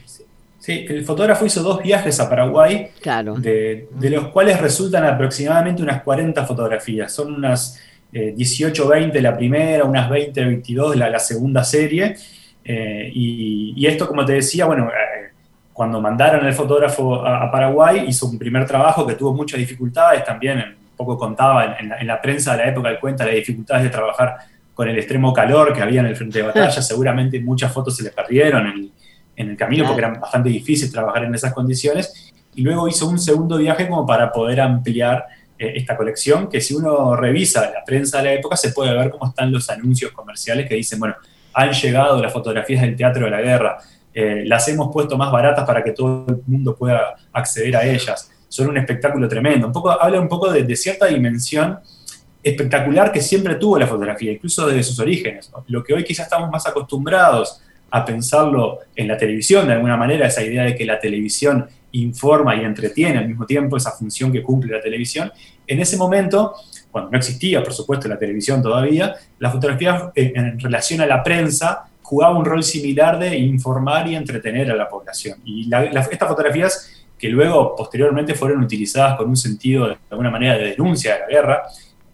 Sí, 0.59 0.85
el 0.89 1.05
fotógrafo 1.05 1.47
hizo 1.47 1.63
dos 1.63 1.83
viajes 1.83 2.19
a 2.19 2.29
Paraguay, 2.29 2.89
claro. 3.01 3.35
de, 3.35 3.87
los 4.01 4.29
cuales 4.29 4.61
resultan 4.61 5.05
aproximadamente 5.05 5.83
unas 5.83 6.03
40 6.03 6.45
fotografías. 6.45 7.13
Son 7.13 7.35
unas 7.35 7.81
18 8.13 8.83
eh, 8.83 9.01
20 9.01 9.23
la 9.23 9.37
primera, 9.37 9.85
unas 9.85 10.11
20 10.11 10.45
22 10.45 10.97
la, 10.97 11.09
la 11.09 11.19
segunda 11.21 11.63
serie. 11.63 12.17
y, 12.65 13.75
y, 13.77 13.87
esto, 13.87 14.09
como 14.09 14.25
te 14.25 14.33
decía, 14.33 14.67
bueno, 14.67 14.91
cuando 15.77 16.01
mandaron 16.01 16.43
al 16.43 16.55
fotógrafo 16.55 17.17
a, 17.27 17.51
Paraguay, 17.51 18.07
hizo 18.09 18.25
un 18.25 18.39
primer 18.39 18.65
trabajo 18.67 19.07
que 19.07 19.15
tuvo 19.15 19.35
muchas 19.35 19.61
dificultades, 19.61 20.25
también 20.25 20.59
un 20.59 20.97
poco 20.97 21.19
contaba 21.19 21.77
en, 21.79 22.07
la, 22.07 22.19
prensa 22.19 22.53
de 22.53 22.65
la 22.65 22.69
época, 22.71 22.89
él 22.89 22.99
cuenta 22.99 23.27
las 23.27 23.35
dificultades 23.35 23.85
de 23.85 23.91
trabajar 23.91 24.39
con 24.77 24.89
el 24.91 24.99
extremo 24.99 25.33
calor 25.33 25.73
que 25.73 25.81
había 25.81 26.01
en 26.01 26.07
el 26.07 26.15
frente 26.17 26.39
de 26.41 26.45
batalla, 26.49 26.83
seguramente 26.83 27.41
muchas 27.41 27.73
fotos 27.73 27.97
se 27.97 28.03
le 28.05 28.11
perdieron 28.11 28.67
en, 28.67 28.93
el 29.37 29.57
camino 29.57 29.85
porque 29.87 30.01
era 30.01 30.15
bastante 30.15 30.51
difícil 30.51 30.93
trabajar 30.93 31.25
en 31.25 31.35
esas 31.35 31.53
condiciones, 31.53 32.33
y 32.55 32.63
luego 32.63 32.87
hizo 32.89 33.09
un 33.09 33.19
segundo 33.19 33.59
viaje 33.59 33.89
como 33.89 34.07
para 34.07 34.33
poder 34.33 34.61
ampliar 34.61 35.27
eh, 35.59 35.73
esta 35.77 35.97
colección, 35.97 36.49
que 36.49 36.61
si 36.61 36.75
uno 36.75 37.17
revisa 37.17 37.71
la 37.71 37.85
prensa 37.85 38.19
de 38.19 38.25
la 38.25 38.33
época 38.35 38.57
se 38.57 38.71
puede 38.71 38.95
ver 38.95 39.11
cómo 39.11 39.27
están 39.29 39.51
los 39.51 39.69
anuncios 39.71 40.13
comerciales 40.13 40.69
que 40.69 40.75
dicen, 40.75 40.99
bueno, 40.99 41.17
han 41.53 41.73
llegado 41.73 42.23
las 42.23 42.33
fotografías 42.33 42.83
del 42.83 42.97
teatro 42.97 43.25
de 43.25 43.31
la 43.31 43.41
guerra, 43.41 43.79
eh, 44.13 44.45
las 44.47 44.69
hemos 44.69 44.93
puesto 44.93 45.17
más 45.17 45.33
baratas 45.33 45.67
para 45.67 45.83
que 45.83 45.93
todo 45.93 46.27
el 46.29 46.43
mundo 46.47 46.75
pueda 46.77 47.17
acceder 47.33 47.77
a 47.77 47.85
ellas. 47.85 48.31
Son 48.49 48.69
un 48.69 48.79
espectáculo 48.79 49.29
tremendo. 49.29 49.67
Un 49.67 49.73
poco, 49.75 49.91
habla 49.91 50.21
un 50.21 50.29
poco 50.29 50.51
de, 50.51 50.77
cierta 50.77 51.05
dimensión 51.05 51.79
espectacular 52.49 53.11
que 53.11 53.21
siempre 53.21 53.57
tuvo 53.57 53.77
la 53.77 53.89
fotografía, 53.89 54.31
incluso 54.31 54.69
desde 54.69 54.85
sus 54.85 55.01
orígenes. 55.01 55.51
Lo 55.67 55.83
que 55.83 55.95
hoy 55.95 56.05
quizás 56.05 56.27
estamos 56.27 56.49
más 56.49 56.65
acostumbrados 56.65 57.61
a 57.91 58.05
pensarlo 58.05 58.79
en 58.95 59.09
la 59.09 59.17
televisión, 59.17 59.67
de 59.67 59.73
alguna 59.73 59.97
manera, 59.97 60.29
esa 60.29 60.45
idea 60.45 60.63
de 60.63 60.77
que 60.77 60.85
la 60.85 61.01
televisión 61.01 61.67
informa 61.91 62.55
y 62.55 62.65
entretiene 62.65 63.19
al 63.19 63.27
mismo 63.27 63.47
tiempo, 63.47 63.77
esa 63.77 63.91
función 63.91 64.31
que 64.31 64.43
cumple 64.43 64.73
la 64.73 64.81
televisión. 64.81 65.33
En 65.67 65.81
ese 65.81 65.97
momento, 65.97 66.55
cuando 66.93 67.11
no 67.11 67.19
existía, 67.19 67.65
por 67.65 67.73
supuesto, 67.73 68.07
la 68.07 68.17
televisión 68.19 68.63
todavía, 68.63 69.17
la 69.41 69.51
fotografía 69.51 70.13
eh, 70.15 70.33
en 70.37 70.61
relación 70.61 71.01
a 71.01 71.07
la 71.07 71.25
prensa 71.25 71.87
jugaba 72.01 72.39
un 72.39 72.45
rol 72.45 72.63
similar 72.63 73.19
de 73.19 73.37
informar 73.37 74.07
y 74.07 74.15
entretener 74.15 74.71
a 74.71 74.77
la 74.77 74.89
población. 74.89 75.41
Y 75.45 75.69
estas 75.75 76.29
fotografías, 76.29 77.05
que 77.19 77.29
luego 77.29 77.75
posteriormente 77.75 78.35
fueron 78.35 78.63
utilizadas 78.63 79.17
con 79.17 79.29
un 79.29 79.37
sentido 79.37 79.89
de 79.89 79.97
alguna 80.11 80.31
manera 80.31 80.57
de 80.57 80.67
denuncia 80.67 81.15
de 81.15 81.21
la 81.21 81.27
guerra, 81.27 81.63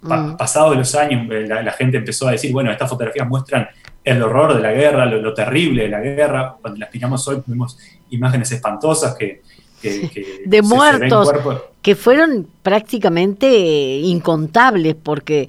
mm. 0.02 0.36
pasados 0.36 0.76
los 0.76 0.94
años 0.94 1.26
eh, 1.30 1.46
la, 1.46 1.72
gente 1.72 1.96
empezó 1.96 2.28
a 2.28 2.32
decir, 2.32 2.52
bueno, 2.52 2.70
estas 2.70 2.88
fotografías 2.88 3.26
muestran 3.28 3.68
el 4.04 4.22
horror 4.22 4.54
de 4.54 4.60
la 4.60 4.72
guerra, 4.72 5.06
lo, 5.06 5.32
terrible 5.32 5.84
de 5.84 5.88
la 5.88 6.00
guerra. 6.00 6.56
Cuando 6.60 6.80
las 6.80 6.92
miramos 6.92 7.26
hoy 7.28 7.42
vemos 7.46 7.78
imágenes 8.10 8.50
espantosas 8.52 9.14
que... 9.14 9.42
de 10.44 10.62
muertos 10.62 11.32
que 11.80 11.96
fueron 11.96 12.46
prácticamente 12.62 13.48
incontables 13.48 14.94
porque 14.94 15.48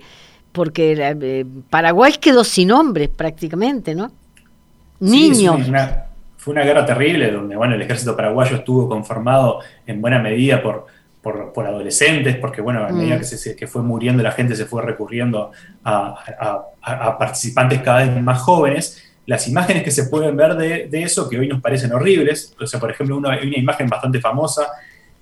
porque 0.52 0.96
eh, 1.00 1.46
Paraguay 1.70 2.14
quedó 2.20 2.44
sin 2.44 2.72
hombres 2.72 3.10
prácticamente, 3.10 3.96
¿no? 3.96 4.12
niños. 5.04 5.60
fue 6.38 6.54
una 6.54 6.64
guerra 6.64 6.86
terrible 6.86 7.32
donde 7.32 7.56
bueno, 7.56 7.76
el 7.76 7.82
ejército 7.82 8.16
paraguayo 8.16 8.58
estuvo 8.58 8.88
conformado 8.88 9.60
en 9.86 10.02
buena 10.02 10.20
medida 10.20 10.62
por, 10.62 10.88
por, 11.24 11.66
adolescentes, 11.66 12.36
porque 12.36 12.62
bueno, 12.62 12.86
a 12.86 12.90
medida 12.90 13.16
mm. 13.16 13.20
que, 13.20 13.24
se, 13.24 13.56
que, 13.56 13.66
fue 13.66 13.82
muriendo 13.82 14.22
la 14.22 14.34
gente 14.34 14.58
se 14.58 14.66
fue 14.66 14.82
recurriendo 14.82 15.52
a, 15.86 17.16
participantes 17.18 17.82
cada 17.82 18.06
vez 18.06 18.22
más 18.22 18.42
jóvenes. 18.42 19.02
Las 19.26 19.48
imágenes 19.48 19.84
que 19.84 19.92
se 19.92 20.08
pueden 20.08 20.36
ver 20.36 20.56
de, 20.56 21.02
eso, 21.02 21.30
que 21.30 21.40
hoy 21.40 21.48
nos 21.48 21.62
parecen 21.62 21.94
horribles, 21.94 22.54
o 22.60 22.68
sea, 22.68 22.78
por 22.78 22.92
ejemplo, 22.92 23.16
una, 23.16 23.32
hay 23.32 23.48
una 23.48 23.58
imagen 23.58 23.88
bastante 23.88 24.20
famosa, 24.20 24.68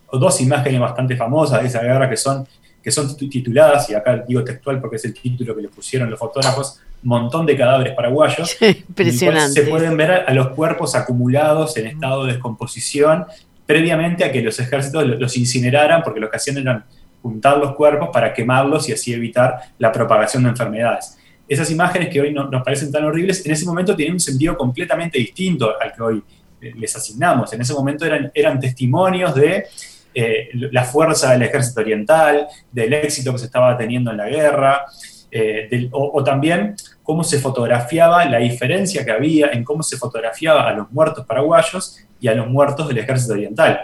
o 0.07 0.17
dos 0.17 0.41
imágenes 0.41 0.81
bastante 0.81 1.15
famosas 1.15 1.61
de 1.61 1.67
esa 1.67 1.81
guerra 1.81 2.09
que 2.09 2.17
son, 2.17 2.47
que 2.81 2.89
son 2.89 3.15
tituladas, 3.15 3.87
y 3.91 3.93
acá 3.93 4.23
digo 4.27 4.43
textual 4.43 4.81
porque 4.81 4.95
es 4.95 5.05
el 5.05 5.13
título 5.13 5.55
que 5.55 5.61
le 5.61 5.69
pusieron 5.69 6.09
los 6.09 6.19
fotógrafos, 6.19 6.81
montón 7.03 7.45
de 7.45 7.55
cadáveres 7.55 7.93
paraguayos. 7.93 8.57
Impresionante. 8.61 9.61
Se 9.61 9.69
pueden 9.69 9.95
ver 9.95 10.11
a 10.11 10.33
los 10.33 10.49
cuerpos 10.49 10.95
acumulados 10.95 11.77
en 11.77 11.87
estado 11.87 12.25
de 12.25 12.33
descomposición 12.33 13.25
previamente 13.71 14.25
a 14.25 14.31
que 14.33 14.41
los 14.41 14.59
ejércitos 14.59 15.05
los 15.05 15.37
incineraran, 15.37 16.03
porque 16.03 16.19
lo 16.19 16.29
que 16.29 16.35
hacían 16.35 16.57
era 16.57 16.85
juntar 17.21 17.57
los 17.57 17.73
cuerpos 17.73 18.09
para 18.11 18.33
quemarlos 18.33 18.89
y 18.89 18.91
así 18.91 19.13
evitar 19.13 19.55
la 19.77 19.93
propagación 19.93 20.43
de 20.43 20.49
enfermedades. 20.49 21.17
Esas 21.47 21.71
imágenes 21.71 22.09
que 22.09 22.19
hoy 22.19 22.33
nos 22.33 22.63
parecen 22.63 22.91
tan 22.91 23.05
horribles, 23.05 23.45
en 23.45 23.53
ese 23.53 23.65
momento 23.65 23.95
tenían 23.95 24.15
un 24.15 24.19
sentido 24.19 24.57
completamente 24.57 25.17
distinto 25.19 25.73
al 25.79 25.93
que 25.93 26.01
hoy 26.01 26.23
eh, 26.61 26.73
les 26.75 26.93
asignamos. 26.93 27.53
En 27.53 27.61
ese 27.61 27.73
momento 27.73 28.05
eran, 28.05 28.29
eran 28.33 28.59
testimonios 28.59 29.33
de 29.35 29.67
eh, 30.13 30.49
la 30.53 30.83
fuerza 30.83 31.31
del 31.31 31.43
ejército 31.43 31.79
oriental, 31.79 32.47
del 32.73 32.91
éxito 32.91 33.31
que 33.31 33.39
se 33.39 33.45
estaba 33.45 33.77
teniendo 33.77 34.11
en 34.11 34.17
la 34.17 34.27
guerra, 34.27 34.85
eh, 35.31 35.87
o, 35.93 36.21
también 36.25 36.75
cómo 37.03 37.23
se 37.23 37.39
fotografiaba, 37.39 38.25
la 38.25 38.39
diferencia 38.39 39.05
que 39.05 39.11
había 39.11 39.51
en 39.53 39.63
cómo 39.63 39.81
se 39.81 39.95
fotografiaba 39.95 40.67
a 40.67 40.73
los 40.73 40.91
muertos 40.91 41.25
paraguayos 41.25 42.05
y 42.21 42.27
a 42.27 42.35
los 42.35 42.47
muertos 42.47 42.87
del 42.87 42.99
ejército 42.99 43.33
oriental. 43.33 43.81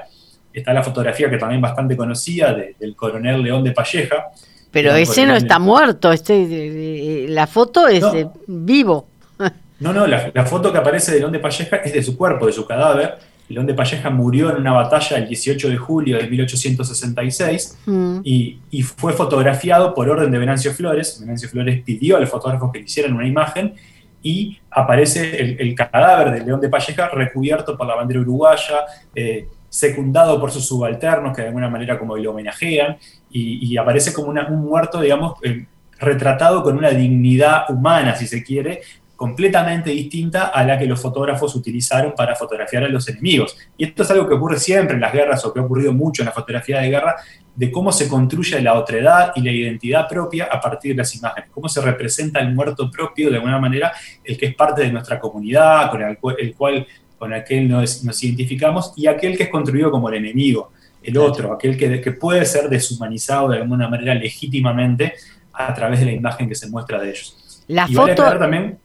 Está 0.53 0.71
la 0.71 0.83
fotografía 0.83 1.29
que 1.29 1.37
también 1.37 1.59
bastante 1.59 1.97
conocida 1.97 2.53
del 2.53 2.95
coronel 2.95 3.43
León 3.43 3.63
de 3.63 3.71
Palleja. 3.71 4.27
Pero 4.71 4.95
ese 4.95 5.25
no 5.25 5.35
está 5.35 5.59
muerto, 5.59 6.11
este, 6.11 7.25
la 7.27 7.47
foto 7.47 7.87
es 7.87 8.05
vivo. 8.47 9.07
No, 9.79 9.93
no, 9.93 10.07
la, 10.07 10.31
la, 10.33 10.43
foto 10.43 10.71
que 10.71 10.79
aparece 10.79 11.11
de 11.11 11.19
León 11.19 11.31
de 11.31 11.37
Palleja 11.37 11.75
es 11.75 11.93
de 11.93 12.01
su 12.01 12.17
cuerpo, 12.17 12.47
de 12.47 12.51
su 12.51 12.65
cadáver, 12.65 13.19
León 13.49 13.65
de 13.65 13.73
Palleja 13.73 14.09
murió 14.09 14.49
en 14.49 14.57
una 14.57 14.73
batalla 14.73 15.17
el 15.17 15.27
18 15.27 15.69
de 15.69 15.77
julio 15.77 16.17
de 16.17 16.27
1866 16.27 17.77
mm. 17.85 18.19
y, 18.23 18.59
fue 18.83 19.13
fotografiado 19.13 19.93
por 19.93 20.09
orden 20.09 20.31
de 20.31 20.37
Venancio 20.37 20.73
Flores. 20.73 21.19
Venancio 21.21 21.47
Flores 21.47 21.81
pidió 21.83 22.17
al 22.17 22.27
fotógrafo 22.27 22.71
que 22.71 22.79
le 22.79 22.85
hicieran 22.85 23.13
una 23.13 23.25
imagen 23.25 23.75
y 24.21 24.59
aparece 24.71 25.57
el, 25.59 25.75
cadáver 25.75 26.31
de 26.31 26.45
León 26.45 26.59
de 26.59 26.69
Palleja 26.69 27.09
recubierto 27.09 27.77
por 27.77 27.87
la 27.87 27.95
bandera 27.95 28.19
uruguaya, 28.19 28.85
eh, 29.13 29.47
secundado 29.69 30.39
por 30.39 30.51
sus 30.51 30.67
subalternos 30.67 31.35
que 31.35 31.41
de 31.41 31.49
alguna 31.49 31.69
manera 31.69 31.99
como 31.99 32.17
lo 32.17 32.31
homenajean 32.31 32.97
y, 33.29 33.77
aparece 33.77 34.13
como 34.13 34.29
un 34.29 34.65
muerto, 34.65 35.01
digamos, 35.01 35.33
eh, 35.43 35.65
retratado 35.99 36.63
con 36.63 36.77
una 36.77 36.89
dignidad 36.89 37.69
humana, 37.69 38.15
si 38.15 38.27
se 38.27 38.43
quiere, 38.43 38.81
completamente 39.17 39.89
distinta 39.89 40.45
a 40.45 40.63
la 40.63 40.77
que 40.77 40.85
los 40.85 41.01
fotógrafos 41.01 41.55
utilizaron 41.55 42.13
para 42.15 42.35
fotografiar 42.35 42.83
a 42.83 42.87
los 42.87 43.09
enemigos. 43.09 43.57
Y 43.75 43.85
esto 43.85 44.03
es 44.03 44.11
algo 44.11 44.27
que 44.27 44.35
ocurre 44.35 44.59
siempre 44.59 44.93
en 44.93 45.01
las 45.01 45.11
guerras 45.11 45.43
o 45.43 45.51
que 45.51 45.59
ha 45.59 45.63
ocurrido 45.63 45.91
mucho 45.91 46.21
en 46.21 46.27
la 46.27 46.31
fotografía 46.31 46.79
de 46.79 46.89
guerra, 46.89 47.15
de 47.55 47.71
cómo 47.71 47.91
se 47.91 48.07
construye 48.07 48.61
la 48.61 48.75
otredad 48.75 49.31
y 49.35 49.41
la 49.41 49.51
identidad 49.51 50.07
propia 50.07 50.45
a 50.45 50.61
partir 50.61 50.91
de 50.91 50.97
las 50.97 51.15
imágenes, 51.15 51.49
cómo 51.51 51.67
se 51.67 51.81
representa 51.81 52.39
el 52.39 52.53
muerto 52.53 52.91
propio 52.91 53.31
de 53.31 53.37
alguna 53.37 53.57
manera, 53.57 53.91
el 54.23 54.37
que 54.37 54.45
es 54.45 54.55
parte 54.55 54.83
de 54.83 54.91
nuestra 54.91 55.19
comunidad, 55.19 55.89
con 55.89 56.03
el, 56.03 56.53
cual, 56.55 56.85
con 57.17 57.33
aquel 57.33 57.67
nos, 57.67 58.03
nos 58.03 58.23
identificamos, 58.23 58.93
y 58.95 59.07
aquel 59.07 59.35
que 59.35 59.43
es 59.43 59.49
construido 59.49 59.89
como 59.89 60.09
el 60.09 60.15
enemigo, 60.15 60.71
el 61.01 61.17
otro, 61.17 61.53
aquel 61.53 61.75
que, 61.75 61.99
que 61.99 62.11
puede 62.11 62.45
ser 62.45 62.69
deshumanizado 62.69 63.49
de 63.49 63.57
alguna 63.57 63.87
manera 63.87 64.13
legítimamente 64.13 65.15
a 65.51 65.73
través 65.73 66.01
de 66.01 66.05
la 66.05 66.11
imagen 66.11 66.47
que 66.47 66.53
se 66.53 66.69
muestra 66.69 67.01
de 67.01 67.09
ellos. 67.09 67.46
La 67.67 67.87
foto, 67.87 68.23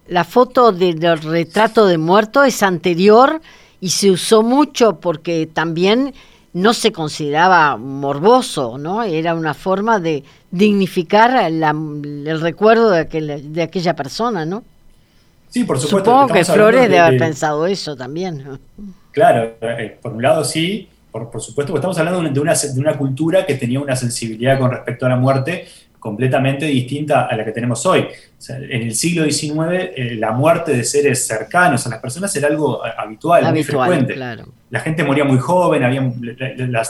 la 0.08 0.24
foto 0.24 0.72
del 0.72 1.22
retrato 1.22 1.86
de 1.86 1.98
muerto 1.98 2.42
es 2.42 2.62
anterior 2.64 3.40
y 3.80 3.90
se 3.90 4.10
usó 4.10 4.42
mucho 4.42 4.98
porque 4.98 5.46
también 5.46 6.14
no 6.52 6.74
se 6.74 6.92
consideraba 6.92 7.76
morboso, 7.76 8.78
¿no? 8.78 9.02
Era 9.04 9.34
una 9.34 9.54
forma 9.54 10.00
de 10.00 10.24
dignificar 10.50 11.50
el 11.50 12.40
recuerdo 12.40 12.90
de, 12.90 13.00
aquel, 13.00 13.52
de 13.52 13.62
aquella 13.62 13.94
persona, 13.94 14.44
¿no? 14.44 14.64
Sí, 15.48 15.64
por 15.64 15.78
supuesto. 15.78 16.10
Supongo 16.10 16.32
que 16.32 16.44
Flores 16.44 16.82
debe 16.82 16.98
haber 16.98 17.18
pensado 17.18 17.66
eso 17.66 17.96
también. 17.96 18.58
Claro, 19.12 19.54
eh, 19.60 19.98
por 20.00 20.12
un 20.12 20.22
lado 20.22 20.44
sí, 20.44 20.88
por, 21.10 21.26
supuesto, 21.40 21.72
porque 21.72 21.74
estamos 21.74 21.98
hablando 21.98 22.22
de 22.22 22.40
una, 22.40 22.54
de 22.54 22.80
una 22.80 22.96
cultura 22.96 23.44
que 23.44 23.54
tenía 23.54 23.78
una 23.78 23.94
sensibilidad 23.94 24.58
con 24.58 24.70
respecto 24.70 25.06
a 25.06 25.10
la 25.10 25.16
muerte 25.16 25.66
completamente 26.02 26.66
distinta 26.66 27.26
a 27.26 27.36
la 27.36 27.44
que 27.44 27.52
tenemos 27.52 27.86
hoy. 27.86 28.08
en 28.48 28.82
el 28.82 28.92
siglo 28.92 29.24
XIX, 29.24 29.92
eh, 29.94 30.16
la 30.18 30.32
muerte 30.32 30.72
de 30.72 30.82
seres 30.82 31.24
cercanos 31.24 31.86
a 31.86 31.90
las 31.90 32.00
personas 32.00 32.34
era 32.34 32.48
algo 32.48 32.82
habitual, 32.84 33.48
muy 33.52 33.62
frecuente. 33.62 34.16
La 34.16 34.80
gente 34.80 35.04
moría 35.04 35.24
muy 35.24 35.38
joven, 35.38 35.84
había, 35.84 36.02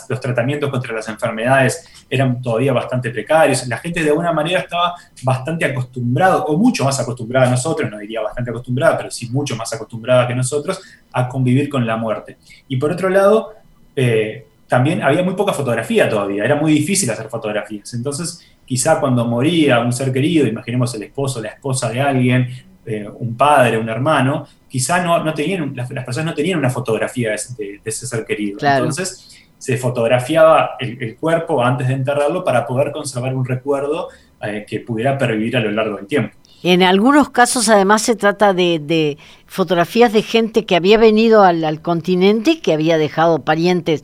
los 0.09 0.21
tratamientos 0.21 0.71
contra 0.71 0.95
las 0.95 1.07
enfermedades 1.11 2.07
eran 2.09 2.40
todavía 2.40 2.73
bastante 2.73 3.11
precarios. 3.11 3.66
La 3.69 3.76
gente 3.76 4.02
de 4.02 4.09
alguna 4.09 4.33
manera 4.33 4.61
estaba 4.61 4.95
bastante 5.23 5.66
acostumbrada, 5.66 6.45
o 6.45 6.57
mucho 6.57 6.83
más 6.83 6.99
acostumbrada 6.99 7.49
a 7.49 7.50
nosotros, 7.50 7.90
no 7.90 7.99
diría 7.99 8.23
bastante 8.23 8.50
acostumbrada, 8.50 8.97
pero 8.97 9.11
sí 9.11 9.28
mucho 9.28 9.57
más 9.57 9.71
acostumbrada 9.75 10.26
que 10.26 10.35
nosotros, 10.35 10.81
a 11.12 11.28
convivir 11.28 11.69
con 11.69 11.87
la 11.87 11.99
muerte. 11.99 12.38
Y 12.66 12.78
por 12.78 12.90
otro 12.90 13.11
lado, 13.11 13.52
eh, 13.95 14.47
también 14.72 15.02
había 15.02 15.22
muy 15.22 15.34
poca 15.34 15.52
fotografía 15.52 16.08
todavía, 16.08 16.46
era 16.46 16.56
muy 16.56 16.72
difícil 16.72 17.10
hacer 17.10 17.28
fotografías. 17.28 17.92
Entonces, 17.92 18.40
quizá 18.64 18.98
cuando 19.00 19.26
moría 19.26 19.80
un 19.80 19.92
ser 19.92 20.10
querido, 20.10 20.46
imaginemos 20.46 20.94
el 20.94 21.02
esposo, 21.02 21.42
la 21.42 21.48
esposa 21.48 21.90
de 21.90 22.00
alguien, 22.00 22.48
eh, 22.86 23.06
un 23.06 23.36
padre, 23.36 23.76
un 23.76 23.90
hermano, 23.90 24.46
quizá 24.66 25.04
no, 25.04 25.22
no 25.22 25.34
tenían, 25.34 25.76
las, 25.76 25.86
personas 25.90 26.24
no 26.24 26.34
tenían 26.34 26.58
una 26.58 26.70
fotografía 26.70 27.32
de, 27.58 27.80
ese 27.84 28.06
ser 28.06 28.24
querido. 28.24 28.56
Entonces, 28.62 29.46
se 29.58 29.76
fotografiaba 29.76 30.76
el, 30.80 31.16
cuerpo 31.16 31.62
antes 31.62 31.88
de 31.88 31.92
enterrarlo 31.92 32.42
para 32.42 32.66
poder 32.66 32.92
conservar 32.92 33.34
un 33.34 33.44
recuerdo 33.44 34.08
eh, 34.40 34.64
que 34.66 34.80
pudiera 34.80 35.18
pervivir 35.18 35.54
a 35.58 35.60
lo 35.60 35.70
largo 35.70 35.98
del 35.98 36.06
tiempo. 36.06 36.34
En 36.62 36.82
algunos 36.82 37.28
casos 37.28 37.68
además 37.68 38.00
se 38.00 38.16
trata 38.16 38.54
de, 38.54 39.18
fotografías 39.44 40.14
de 40.14 40.22
gente 40.22 40.64
que 40.64 40.76
había 40.76 40.96
venido 40.96 41.42
al, 41.42 41.82
continente, 41.82 42.62
que 42.62 42.72
había 42.72 42.96
dejado 42.96 43.44
parientes 43.44 44.02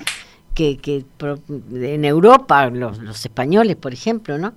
que, 0.58 1.04
en 1.72 2.04
Europa, 2.04 2.68
los, 2.70 3.24
españoles, 3.24 3.76
por 3.76 3.92
ejemplo, 3.92 4.38
¿no? 4.38 4.54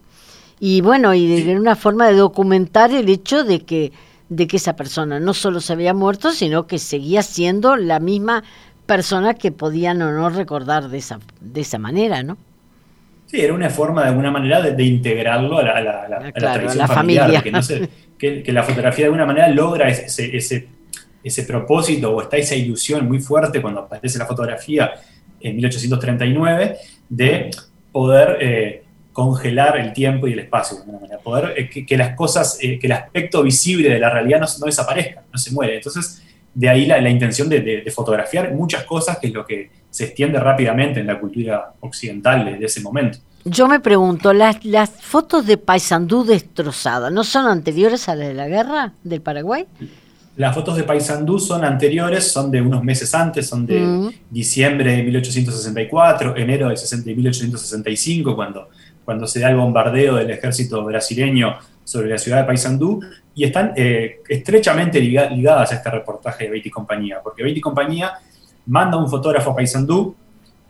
Y 0.59 0.81
bueno, 0.81 1.13
y 1.13 1.43
de, 1.43 1.55
una 1.57 1.75
forma 1.75 2.07
de 2.07 2.15
documentar 2.15 2.91
el 2.91 3.09
hecho 3.09 3.43
de 3.43 3.61
que, 3.61 3.91
de 4.29 4.47
que 4.47 4.57
esa 4.57 4.75
persona 4.75 5.19
no 5.19 5.33
solo 5.33 5.59
se 5.59 5.73
había 5.73 5.93
muerto, 5.93 6.31
sino 6.31 6.67
que 6.67 6.79
seguía 6.79 7.23
siendo 7.23 7.75
la 7.75 7.99
misma 7.99 8.43
persona 8.85 9.33
que 9.35 9.51
podían 9.51 10.01
o 10.01 10.11
no 10.11 10.29
recordar 10.29 10.89
de 10.89 10.97
esa, 10.97 11.19
de 11.39 11.61
esa 11.61 11.77
manera, 11.77 12.23
¿no? 12.23 12.37
Sí, 13.27 13.39
era 13.39 13.53
una 13.53 13.69
forma 13.69 14.03
de 14.03 14.09
alguna 14.09 14.29
manera 14.29 14.61
de, 14.61 14.83
integrarlo 14.83 15.59
a 15.59 15.63
la, 15.63 15.81
la, 15.81 16.07
la, 16.09 16.31
tradición 16.31 16.87
familiar, 16.87 17.31
familia. 17.31 17.89
Que, 18.17 18.43
que, 18.43 18.51
la 18.51 18.63
fotografía 18.63 19.05
de 19.05 19.05
alguna 19.05 19.25
manera 19.25 19.47
logra 19.47 19.87
ese, 19.87 20.35
ese, 20.35 20.67
ese, 21.23 21.43
propósito 21.43 22.13
o 22.13 22.21
está 22.21 22.37
esa 22.37 22.55
ilusión 22.55 23.07
muy 23.07 23.19
fuerte 23.19 23.61
cuando 23.61 23.81
aparece 23.81 24.19
la 24.19 24.25
fotografía 24.25 24.91
en 25.43 25.55
1839 25.55 26.77
de 27.09 27.51
poder 27.91 28.37
eh, 28.41 28.83
congelar 29.13 29.77
el 29.77 29.93
tiempo 29.93 30.27
y 30.27 30.33
el 30.33 30.39
espacio, 30.39 30.77
de 30.85 30.91
manera, 30.91 31.17
poder 31.19 31.53
eh, 31.57 31.85
que, 31.85 31.97
las 31.97 32.15
cosas, 32.15 32.57
eh, 32.61 32.79
que 32.79 32.87
el 32.87 32.93
aspecto 32.93 33.43
visible 33.43 33.89
de 33.89 33.99
la 33.99 34.09
realidad 34.09 34.39
no, 34.39 34.47
no, 34.59 34.65
desaparezca, 34.65 35.23
no 35.31 35.37
se 35.37 35.51
muere. 35.51 35.75
Entonces, 35.75 36.23
de 36.53 36.69
ahí 36.69 36.85
la, 36.85 37.09
intención 37.09 37.49
de, 37.49 37.83
fotografiar 37.93 38.53
muchas 38.53 38.83
cosas, 38.83 39.17
que 39.19 39.27
es 39.27 39.33
lo 39.33 39.45
que 39.45 39.69
se 39.89 40.05
extiende 40.05 40.39
rápidamente 40.39 40.99
en 40.99 41.07
la 41.07 41.19
cultura 41.19 41.73
occidental 41.81 42.59
de, 42.59 42.65
ese 42.65 42.81
momento. 42.81 43.19
Yo 43.43 43.67
me 43.67 43.79
pregunto, 43.79 44.33
¿las, 44.33 44.63
las 44.63 44.89
fotos 44.89 45.45
de 45.45 45.57
Paysandú 45.57 46.23
destrozadas 46.23 47.11
no 47.11 47.23
son 47.23 47.47
anteriores 47.47 48.07
a 48.07 48.15
las 48.15 48.27
de 48.27 48.33
la 48.33 48.47
guerra 48.47 48.93
del 49.03 49.21
Paraguay? 49.21 49.65
Las 50.41 50.55
fotos 50.55 50.75
de 50.75 50.81
Paysandú 50.81 51.37
son 51.37 51.63
anteriores, 51.63 52.31
son 52.31 52.49
de 52.49 52.59
unos 52.59 52.83
meses 52.83 53.13
antes, 53.13 53.45
son 53.45 53.63
de 53.63 53.79
mm. 53.79 54.09
diciembre 54.31 54.95
de 54.95 55.03
1864, 55.03 56.35
enero 56.35 56.67
de 56.67 57.15
1865, 57.15 58.35
cuando, 58.35 58.69
cuando 59.05 59.27
se 59.27 59.39
da 59.39 59.51
el 59.51 59.57
bombardeo 59.57 60.15
del 60.15 60.31
ejército 60.31 60.83
brasileño 60.83 61.57
sobre 61.83 62.09
la 62.09 62.17
ciudad 62.17 62.39
de 62.39 62.45
Paysandú, 62.45 63.01
y 63.35 63.43
están 63.43 63.73
eh, 63.75 64.21
estrechamente 64.27 64.99
ligadas 64.99 65.73
a 65.73 65.75
este 65.75 65.91
reportaje 65.91 66.45
de 66.45 66.49
Beatty 66.49 66.71
Compañía, 66.71 67.19
porque 67.23 67.43
Beatty 67.43 67.61
Compañía 67.61 68.13
manda 68.65 68.97
un 68.97 69.07
fotógrafo 69.07 69.51
a 69.51 69.55
Paysandú, 69.55 70.15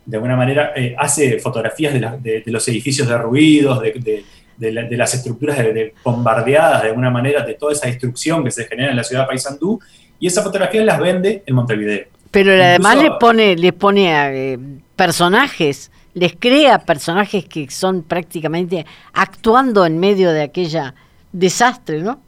de 0.06 0.18
alguna 0.18 0.36
manera 0.36 0.74
eh, 0.76 0.94
hace 1.00 1.40
fotografías 1.40 1.94
de, 1.94 2.44
los 2.48 2.68
edificios 2.68 3.08
derruidos, 3.08 3.82
de, 3.82 4.26
de, 4.62 4.98
las 4.98 5.14
estructuras 5.14 5.58
bombardeadas 6.04 6.84
de 6.84 6.90
alguna 6.90 7.10
manera, 7.10 7.44
de 7.44 7.56
toda 7.56 7.74
esa 7.74 7.88
destrucción 7.88 8.44
que 8.44 8.52
se 8.52 8.66
genera 8.66 8.92
en 8.92 8.98
la 8.98 9.04
ciudad 9.04 9.24
de 9.24 9.28
Paysandú, 9.28 9.80
y 10.20 10.28
esas 10.28 10.44
fotografías 10.44 10.86
las 10.86 11.00
vende 11.00 11.44
en 11.46 11.56
Montevideo. 11.56 12.06
Pero 12.30 12.54
además 12.54 13.02
le 13.02 13.12
pone, 13.20 13.56
le 13.56 13.74
pone 13.74 14.14
a, 14.14 14.34
eh, 14.34 14.58
personajes, 14.96 15.92
les 16.14 16.36
crea 16.38 16.80
personajes 16.80 17.46
que 17.46 17.70
son 17.72 18.04
prácticamente 18.04 18.86
actuando 19.14 19.86
en 19.86 20.00
medio 20.00 20.32
de 20.32 20.44
aquella 20.44 20.94
desastre, 21.32 22.02
¿no? 22.02 22.22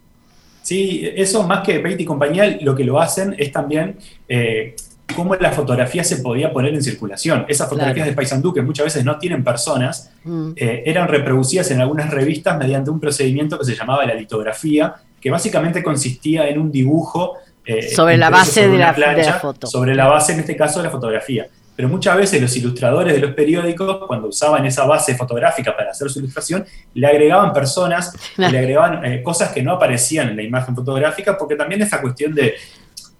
Sí, 0.64 1.08
eso 1.16 1.44
más 1.44 1.62
que 1.64 1.78
Beatty 1.80 2.04
y 2.04 2.06
compañía, 2.06 2.58
lo 2.62 2.74
que 2.74 2.86
lo 2.86 3.00
hacen 3.00 3.36
es 3.38 3.52
también 3.52 3.98
eh, 4.28 4.76
cómo 5.16 5.36
la 5.36 5.52
fotografía 5.52 6.04
se 6.04 6.18
podía 6.18 6.52
poner 6.52 6.74
en 6.74 6.82
circulación. 6.82 7.46
Esas 7.48 7.70
fotografías 7.70 8.08
de 8.08 8.14
Paysandú, 8.14 8.54
que 8.54 8.62
muchas 8.62 8.86
veces 8.86 9.06
no 9.06 9.18
tienen 9.20 9.44
personas, 9.44 10.12
mm. 10.24 10.52
eh, 10.56 10.84
eran 10.86 11.08
reproducidas 11.08 11.70
en 11.72 11.82
algunas 11.82 12.10
revistas 12.10 12.58
mediante 12.58 12.90
un 12.90 13.00
procedimiento 13.00 13.60
que 13.60 13.66
se 13.66 13.76
llamaba 13.76 14.06
la 14.06 14.14
litografía, 14.14 14.96
que 15.20 15.30
básicamente 15.30 15.84
consistía 15.84 16.48
en 16.48 16.60
un 16.60 16.72
dibujo. 16.72 17.38
Eh, 17.66 17.90
sobre 17.90 18.18
la 18.18 18.30
base 18.30 18.68
de 18.68 18.78
la, 18.78 18.94
foto. 19.40 19.68
Sobre 19.68 19.96
la 19.96 20.08
base, 20.08 20.34
en 20.34 20.40
este 20.40 20.56
caso, 20.56 20.80
de 20.80 20.86
la 20.86 20.92
fotografía. 20.92 21.48
Pero 21.76 21.90
muchas 21.90 22.16
veces 22.18 22.40
los 22.40 22.56
ilustradores 22.56 23.14
de 23.14 23.20
los 23.20 23.32
periódicos, 23.32 24.06
cuando 24.06 24.28
usaban 24.28 24.64
esa 24.66 24.86
base 24.86 25.16
fotográfica 25.16 25.76
para 25.76 25.90
hacer 25.90 26.08
su 26.10 26.20
ilustración, 26.20 26.66
le 26.94 27.08
agregaban 27.08 27.52
personas, 27.52 28.14
le 28.38 28.46
agregaban 28.46 29.04
eh, 29.04 29.24
cosas 29.24 29.52
que 29.52 29.64
no 29.64 29.74
aparecían 29.74 30.30
en 30.30 30.36
la 30.36 30.44
imagen 30.44 30.76
fotográfica, 30.76 31.36
porque 31.36 31.56
también 31.56 31.82
esa 31.82 32.00
cuestión 32.00 32.36
de 32.36 32.54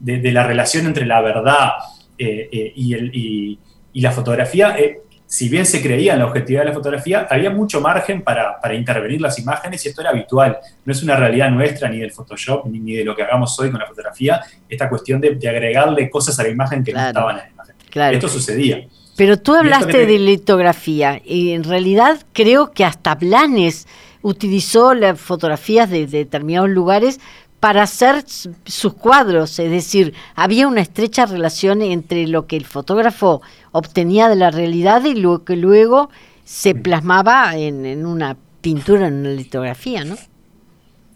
de, 0.04 0.32
la 0.32 0.44
relación 0.44 0.86
entre 0.86 1.06
la 1.06 1.22
verdad 1.22 1.70
eh, 2.18 2.50
eh, 2.52 2.74
y, 2.76 2.94
el, 2.94 3.12
y, 3.14 4.02
la 4.02 4.12
fotografía, 4.12 4.78
eh, 4.78 5.02
si 5.26 5.50
bien 5.50 5.66
se 5.66 5.82
creía 5.82 6.14
en 6.14 6.20
la 6.20 6.26
objetividad 6.26 6.62
de 6.62 6.68
la 6.68 6.74
fotografía, 6.74 7.28
había 7.30 7.50
mucho 7.50 7.80
margen 7.80 8.22
para, 8.22 8.60
intervenir 8.74 9.22
las 9.22 9.40
imágenes 9.40 9.86
y 9.86 9.90
esto 9.90 10.02
era 10.02 10.10
habitual. 10.10 10.58
No 10.86 10.92
es 10.92 11.02
una 11.04 11.16
realidad 11.16 11.50
nuestra 11.50 11.90
ni 11.90 12.00
del 12.00 12.12
Photoshop 12.12 12.66
ni, 12.68 12.94
de 12.94 13.04
lo 13.04 13.16
que 13.16 13.24
hagamos 13.24 13.58
hoy 13.60 13.72
con 13.72 13.80
la 13.80 13.88
fotografía, 13.88 14.42
esta 14.68 14.90
cuestión 14.90 15.22
de, 15.22 15.30
agregarle 15.48 16.10
cosas 16.10 16.38
a 16.40 16.44
la 16.44 16.50
imagen 16.50 16.84
que 16.84 16.94
no 16.94 17.08
estaban 17.08 17.38
en 17.38 17.44
la 17.44 17.50
imagen. 17.50 18.16
Esto 18.16 18.28
sucedía. 18.28 18.86
Pero 19.16 19.38
tú 19.38 19.56
hablaste 19.56 20.08
de 20.08 20.18
litografía 20.18 21.22
y 21.24 21.52
en 21.52 21.64
realidad 21.64 22.20
creo 22.34 22.72
que 22.72 22.84
hasta 22.84 23.14
Blanes 23.14 23.88
utilizó 24.24 24.96
las 24.96 25.20
fotografías 25.20 25.90
de 25.90 26.08
determinados 26.08 26.70
lugares 26.70 27.20
para 27.64 27.84
hacer 27.84 28.26
sus 28.28 28.94
cuadros, 28.94 29.58
es 29.58 29.72
decir, 29.72 30.14
había 30.36 30.68
una 30.68 30.82
estrecha 30.82 31.26
relación 31.26 31.82
entre 31.82 32.28
lo 32.28 32.46
que 32.46 32.58
el 32.58 32.66
fotógrafo 32.66 33.42
obtenía 33.72 34.28
de 34.28 34.36
la 34.36 34.52
realidad 34.52 35.06
y 35.06 35.16
lo 35.16 35.46
que 35.46 35.56
luego 35.56 36.10
se 36.44 36.76
plasmaba 36.76 37.56
en, 37.56 38.06
una 38.06 38.36
pintura, 38.60 39.08
en 39.08 39.14
una 39.14 39.30
litografía, 39.30 40.04
¿no? 40.04 40.18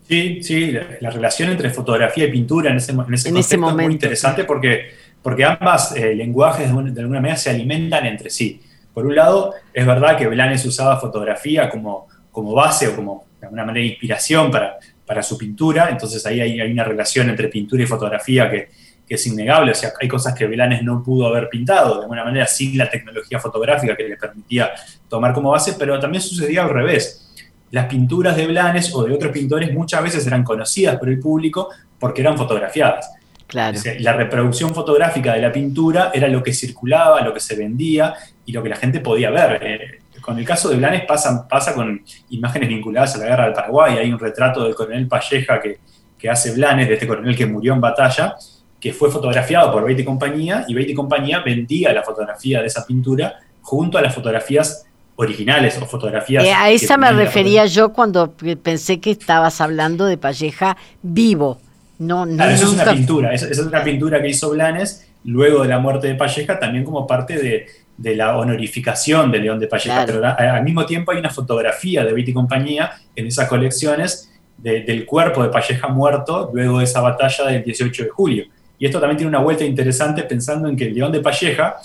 Sí, 0.07 0.41
sí, 0.41 0.71
la, 1.01 1.10
relación 1.10 1.49
entre 1.49 1.69
fotografía 1.69 2.23
y 2.23 2.31
pintura 2.31 2.71
en 2.71 2.77
ese, 2.77 2.93
en 2.93 3.36
ese, 3.36 3.57
momento 3.57 3.81
es 3.81 3.86
muy 3.88 3.93
interesante 3.95 4.45
porque, 4.45 4.91
porque 5.21 5.43
ambas 5.43 5.97
eh, 5.97 6.15
lenguajes 6.15 6.71
de, 6.73 7.01
alguna 7.01 7.19
manera 7.19 7.36
se 7.36 7.49
alimentan 7.49 8.05
entre 8.05 8.29
sí. 8.29 8.62
Por 8.93 9.05
un 9.05 9.17
lado, 9.17 9.53
es 9.73 9.86
verdad 9.86 10.17
que 10.17 10.27
Blanes 10.27 10.65
usaba 10.65 10.97
fotografía 10.97 11.69
como, 11.69 12.07
como 12.31 12.53
base 12.53 12.88
o 12.88 12.95
como 12.95 13.25
de 13.41 13.47
alguna 13.47 13.65
manera 13.65 13.86
inspiración 13.86 14.49
para, 14.49 14.77
para 15.07 15.23
su 15.23 15.37
pintura, 15.37 15.89
entonces 15.89 16.23
ahí 16.25 16.41
hay, 16.41 16.71
una 16.71 16.83
relación 16.83 17.29
entre 17.29 17.47
pintura 17.47 17.81
y 17.81 17.87
fotografía 17.87 18.51
que, 18.51 18.69
es 19.09 19.25
innegable, 19.25 19.71
o 19.71 19.73
sea, 19.73 19.93
hay 20.01 20.07
cosas 20.09 20.33
que 20.33 20.45
Velanes 20.45 20.83
no 20.83 21.01
pudo 21.01 21.27
haber 21.27 21.47
pintado, 21.47 21.95
de 21.95 22.01
alguna 22.01 22.25
manera 22.25 22.45
sin 22.45 22.77
la 22.77 22.89
tecnología 22.89 23.39
fotográfica 23.39 23.95
que 23.95 24.03
le 24.03 24.17
permitía 24.17 24.71
tomar 25.07 25.31
como 25.31 25.51
base, 25.51 25.75
pero 25.79 25.97
también 25.97 26.21
sucedía 26.21 26.63
al 26.63 26.69
revés. 26.69 27.33
Las 27.71 27.85
pinturas 27.85 28.35
de 28.35 28.47
Blanes 28.47 28.93
o 28.93 29.05
de 29.05 29.13
otros 29.13 29.31
pintores 29.31 29.73
muchas 29.73 30.03
veces 30.03 30.27
eran 30.27 30.43
conocidas 30.43 30.97
por 30.97 31.07
el 31.07 31.21
público 31.21 31.69
porque 31.97 32.19
eran 32.19 32.37
fotografiadas. 32.37 33.09
Claro. 33.47 33.79
la 33.99 34.11
reproducción 34.11 34.75
fotográfica 34.75 35.31
de 35.31 35.41
la 35.41 35.53
pintura 35.53 36.11
era 36.13 36.27
lo 36.27 36.43
que 36.43 36.53
circulaba, 36.53 37.21
lo 37.21 37.33
que 37.33 37.39
se 37.39 37.55
vendía 37.55 38.13
y 38.45 38.51
lo 38.51 38.61
que 38.61 38.67
la 38.67 38.75
gente 38.75 38.99
podía 38.99 39.29
ver. 39.29 39.63
Eh, 39.63 39.99
con 40.27 40.37
el 40.37 40.43
caso 40.43 40.67
de 40.67 40.75
Blanes 40.75 41.05
pasa, 41.05 41.47
pasa 41.47 41.73
con 41.73 42.01
imágenes 42.31 42.67
vinculadas 42.67 43.15
a 43.15 43.19
la 43.19 43.27
guerra 43.27 43.45
del 43.45 43.53
Paraguay. 43.53 43.97
Hay 43.97 44.11
un 44.11 44.19
retrato 44.19 44.61
del 44.61 44.75
coronel 44.75 45.07
Palleja 45.07 45.61
que, 45.61 45.79
que 46.19 46.29
hace 46.29 46.51
Blanes, 46.51 46.89
de 46.89 46.95
este 46.95 47.07
coronel 47.07 47.33
que 47.33 47.45
murió 47.45 47.73
en 47.73 47.79
batalla, 47.79 48.35
que 48.77 48.91
fue 48.91 49.09
fotografiado 49.09 49.71
por 49.71 49.85
Beatty 49.85 50.03
Compañía, 50.03 50.65
y 50.67 50.73
Beatty 50.73 50.93
Compañía 50.93 51.39
vendía 51.39 51.93
la 51.93 52.03
fotografía 52.03 52.59
de 52.59 52.67
esa 52.67 52.85
pintura 52.85 53.35
junto 53.61 53.97
a 53.97 54.01
las 54.01 54.13
fotografías 54.13 54.85
originales 55.15 55.77
o 55.81 55.85
fotografías. 55.85 56.43
Eh, 56.43 56.51
a 56.51 56.71
esa 56.71 56.97
me 56.97 57.09
refería 57.13 57.65
yo 57.65 57.93
cuando 57.93 58.33
pensé 58.61 58.99
que 58.99 59.11
estabas 59.11 59.61
hablando 59.61 60.07
de 60.07 60.17
Palleja 60.17 60.75
vivo. 61.01 61.57
No, 61.99 62.25
no 62.25 62.43
eso 62.43 62.65
es 62.65 62.73
una 62.73 62.91
pintura, 62.91 63.33
esa, 63.33 63.47
es 63.47 63.59
una 63.59 63.81
pintura 63.81 64.21
que 64.21 64.27
hizo 64.27 64.49
Blanes 64.49 65.07
luego 65.23 65.63
de 65.63 65.69
la 65.69 65.79
muerte 65.79 66.07
de 66.07 66.15
Palleja, 66.15 66.59
también 66.59 66.83
como 66.83 67.07
parte 67.07 67.37
de, 67.37 67.67
de 67.97 68.15
la 68.15 68.38
honorificación 68.38 69.31
de 69.31 69.39
León 69.39 69.60
de 69.60 69.67
Palleja, 69.67 70.05
pero 70.05 70.23
al 70.23 70.63
mismo 70.63 70.86
tiempo 70.86 71.12
hay 71.12 71.17
una 71.17 71.31
fotografía 71.31 72.05
de 72.05 72.13
Beatty 72.13 72.31
y 72.31 72.33
compañía 72.33 72.91
en 73.15 73.27
esas 73.27 73.47
colecciones 73.47 74.31
del 74.57 75.05
cuerpo 75.05 75.43
de 75.43 75.49
Palleja 75.49 75.88
muerto 75.88 76.49
luego 76.53 76.79
de 76.79 76.86
esa 76.86 77.01
batalla 77.01 77.45
del 77.45 77.63
18 77.63 78.03
de 78.03 78.10
julio. 78.10 78.45
Y 78.79 78.86
esto 78.86 78.99
también 78.99 79.17
tiene 79.17 79.29
una 79.29 79.39
vuelta 79.39 79.63
interesante 79.63 80.23
pensando 80.23 80.67
en 80.67 80.75
que 80.75 80.86
el 80.86 80.93
León 80.93 81.12
de 81.12 81.19
Palleja 81.21 81.77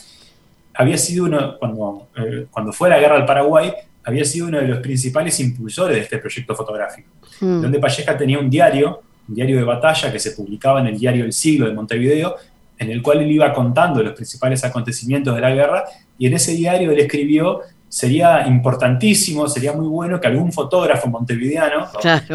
había 0.75 0.99
sido 0.99 1.25
uno, 1.25 1.59
cuando, 1.59 2.09
eh, 2.17 2.47
cuando 2.51 2.73
fue 2.73 2.89
la 2.89 2.99
guerra 2.99 3.17
al 3.17 3.27
Paraguay, 3.27 3.73
había 4.05 4.25
sido 4.25 4.49
uno 4.49 4.59
de 4.59 4.69
los 4.69 4.79
principales 4.81 5.39
impulsores 5.41 5.97
de 5.97 6.03
este 6.03 6.19
proyecto 6.19 6.55
fotográfico. 6.55 7.09
Mm. 7.41 7.61
León 7.61 7.73
de 7.73 7.79
Palleja 7.79 8.17
tenía 8.17 8.39
un 8.39 8.51
diario, 8.51 9.03
un 9.29 9.35
diario 9.35 9.57
de 9.57 9.65
batalla 9.65 10.13
que 10.13 10.19
se 10.19 10.33
publicaba 10.33 10.81
en 10.81 10.89
el 10.89 10.99
diario 10.99 11.25
El 11.25 11.33
Siglo 11.33 11.67
de 11.67 11.73
Montevideo, 11.73 12.37
en 12.83 12.91
el 12.91 13.03
cual 13.03 13.23
él 13.23 13.31
iba 13.31 13.53
contando 13.53 14.03
los 14.03 14.13
principales 14.13 14.65
acontecimientos 14.65 15.35
de 15.35 15.41
la 15.41 15.51
guerra 15.51 15.85
y 16.19 16.27
en 16.27 16.35
ese 16.35 16.53
diario 16.53 16.91
él 16.91 16.99
escribió 16.99 17.63
sería 17.93 18.47
importantísimo, 18.47 19.47
sería 19.47 19.75
muy 19.75 19.87
bueno 19.87 20.19
que 20.19 20.27
algún 20.27 20.51
fotógrafo 20.51 21.09
montevideano 21.09 21.89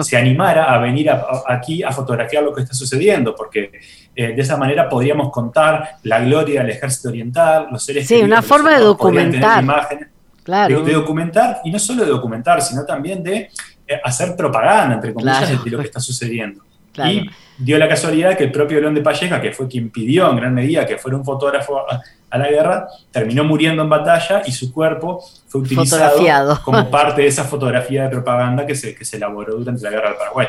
se 0.03 0.15
animara 0.15 0.71
a 0.71 0.77
venir 0.77 1.09
aquí 1.47 1.81
a 1.81 1.91
fotografiar 1.91 2.43
lo 2.43 2.53
que 2.53 2.61
está 2.61 2.75
sucediendo, 2.75 3.33
porque 3.33 3.71
eh, 4.15 4.33
de 4.35 4.41
esa 4.43 4.55
manera 4.55 4.87
podríamos 4.87 5.31
contar 5.31 5.95
la 6.03 6.19
gloria 6.19 6.61
del 6.61 6.69
ejército 6.69 7.09
oriental, 7.09 7.69
los 7.71 7.83
seres 7.83 8.07
Sí, 8.07 8.21
una 8.21 8.43
forma 8.43 8.77
de 8.77 8.83
documentar. 8.83 9.63
Imágenes, 9.63 10.09
claro. 10.43 10.83
de, 10.83 10.93
documentar, 10.93 11.61
y 11.63 11.71
no 11.71 11.79
solo 11.79 12.05
de 12.05 12.11
documentar, 12.11 12.61
sino 12.61 12.85
también 12.85 13.23
de 13.23 13.49
eh, 13.87 13.99
hacer 14.03 14.35
propaganda, 14.35 14.93
entre 14.93 15.11
comillas, 15.11 15.63
de 15.63 15.71
lo 15.71 15.79
que 15.79 15.85
está 15.85 15.99
sucediendo. 15.99 16.61
Y 17.05 17.29
dio 17.57 17.77
la 17.77 17.87
casualidad 17.87 18.37
que 18.37 18.45
el 18.45 18.51
propio 18.51 18.79
León 18.79 18.95
de 18.95 19.01
Palleja, 19.01 19.41
que 19.41 19.51
fue 19.51 19.67
quien 19.67 19.89
pidió 19.89 20.29
en 20.29 20.37
gran 20.37 20.53
medida 20.53 20.85
que 20.85 20.97
fuera 20.97 21.17
un 21.17 21.25
fotógrafo 21.25 21.79
a, 21.79 22.37
la 22.37 22.49
guerra, 22.49 22.87
terminó 23.11 23.43
muriendo 23.43 23.83
en 23.83 23.89
batalla 23.89 24.43
y 24.45 24.51
su 24.51 24.71
cuerpo 24.73 25.23
fue 25.47 25.61
utilizado 25.61 26.61
como 26.63 26.89
parte 26.89 27.21
de 27.21 27.27
esa 27.27 27.43
fotografía 27.43 28.03
de 28.03 28.09
propaganda 28.09 28.65
que 28.65 28.75
se, 28.75 28.93
que 28.93 29.05
se 29.05 29.17
elaboró 29.17 29.55
durante 29.55 29.81
la 29.83 29.89
guerra 29.89 30.09
del 30.09 30.17
Paraguay. 30.17 30.47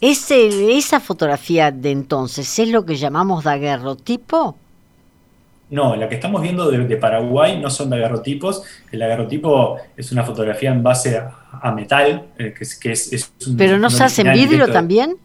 Ese, 0.00 0.76
¿Esa 0.76 0.98
fotografía 0.98 1.70
de 1.70 1.92
entonces 1.92 2.58
es 2.58 2.68
lo 2.68 2.84
que 2.84 2.96
llamamos 2.96 3.44
daguerrotipo? 3.44 4.56
No, 5.70 5.96
la 5.96 6.06
que 6.06 6.16
estamos 6.16 6.42
viendo 6.42 6.70
de, 6.70 6.96
Paraguay 6.96 7.58
no 7.58 7.70
son 7.70 7.88
daguerrotipos. 7.88 8.62
El 8.90 8.98
daguerrotipo 8.98 9.78
es 9.96 10.12
una 10.12 10.22
fotografía 10.22 10.70
en 10.70 10.82
base 10.82 11.18
a, 11.18 11.72
metal, 11.72 12.26
eh, 12.36 12.52
que, 12.52 12.92
es, 12.92 13.32
¿Pero 13.56 13.78
no 13.78 13.88
se 13.88 14.04
hace 14.04 14.20
en 14.22 14.34
vidrio 14.34 14.68
también? 14.70 15.16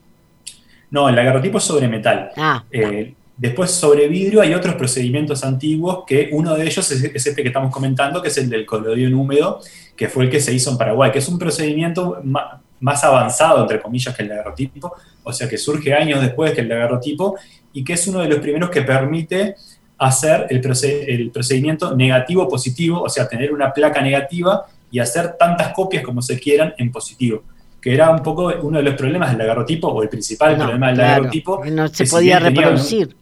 No, 0.89 1.09
el 1.09 1.15
daguerrotipo 1.15 1.57
es 1.57 1.63
sobre 1.63 1.87
metal. 1.87 2.31
Ah, 2.37 2.63
eh, 2.71 3.13
después, 3.35 3.71
sobre 3.71 4.07
vidrio 4.07 4.41
hay 4.41 4.53
otros 4.53 4.75
procedimientos 4.75 5.43
antiguos, 5.43 6.03
que 6.07 6.29
uno 6.31 6.55
de 6.55 6.65
ellos 6.65 6.89
es, 6.91 7.03
este 7.03 7.41
que 7.41 7.49
estamos 7.49 7.71
comentando, 7.71 8.21
que 8.21 8.29
es 8.29 8.37
el 8.37 8.49
del 8.49 8.65
colodión 8.65 9.13
húmedo, 9.13 9.59
que 9.95 10.07
fue 10.07 10.25
el 10.25 10.29
que 10.29 10.39
se 10.39 10.53
hizo 10.53 10.71
en 10.71 10.77
Paraguay, 10.77 11.11
que 11.11 11.19
es 11.19 11.27
un 11.27 11.37
procedimiento 11.37 12.21
más, 12.23 13.03
avanzado, 13.03 13.61
entre 13.61 13.81
comillas, 13.81 14.15
que 14.15 14.23
el 14.23 14.29
daguerrotipo, 14.29 14.93
o 15.23 15.33
sea, 15.33 15.49
que 15.49 15.57
surge 15.57 15.93
años 15.93 16.21
después 16.21 16.53
que 16.53 16.61
el 16.61 16.69
daguerrotipo, 16.69 17.35
y 17.73 17.83
que 17.83 17.93
es 17.93 18.07
uno 18.07 18.19
de 18.19 18.29
los 18.29 18.39
primeros 18.39 18.69
que 18.69 18.81
permite 18.81 19.55
hacer 19.97 20.45
el, 20.49 20.61
el 21.07 21.31
procedimiento 21.31 21.95
negativo-positivo, 21.95 23.01
o 23.01 23.09
sea, 23.09 23.27
tener 23.27 23.51
una 23.51 23.73
placa 23.73 24.01
negativa 24.01 24.65
y 24.89 24.99
hacer 24.99 25.35
tantas 25.37 25.73
copias 25.73 26.03
como 26.03 26.21
se 26.21 26.39
quieran 26.39 26.73
en 26.77 26.91
positivo 26.91 27.43
que 27.81 27.93
era 27.93 28.09
un 28.09 28.21
poco 28.21 28.51
uno 28.61 28.77
de 28.77 28.83
los 28.83 28.95
problemas 28.95 29.31
del 29.31 29.41
agarrotipo, 29.41 29.87
o 29.87 30.03
el 30.03 30.09
principal 30.09 30.55
problema 30.55 30.89
del 30.89 31.01
agarrotipo. 31.01 31.63
No 31.65 31.87
se 31.87 32.05
podía 32.05 32.39
reproducir. 32.39 33.15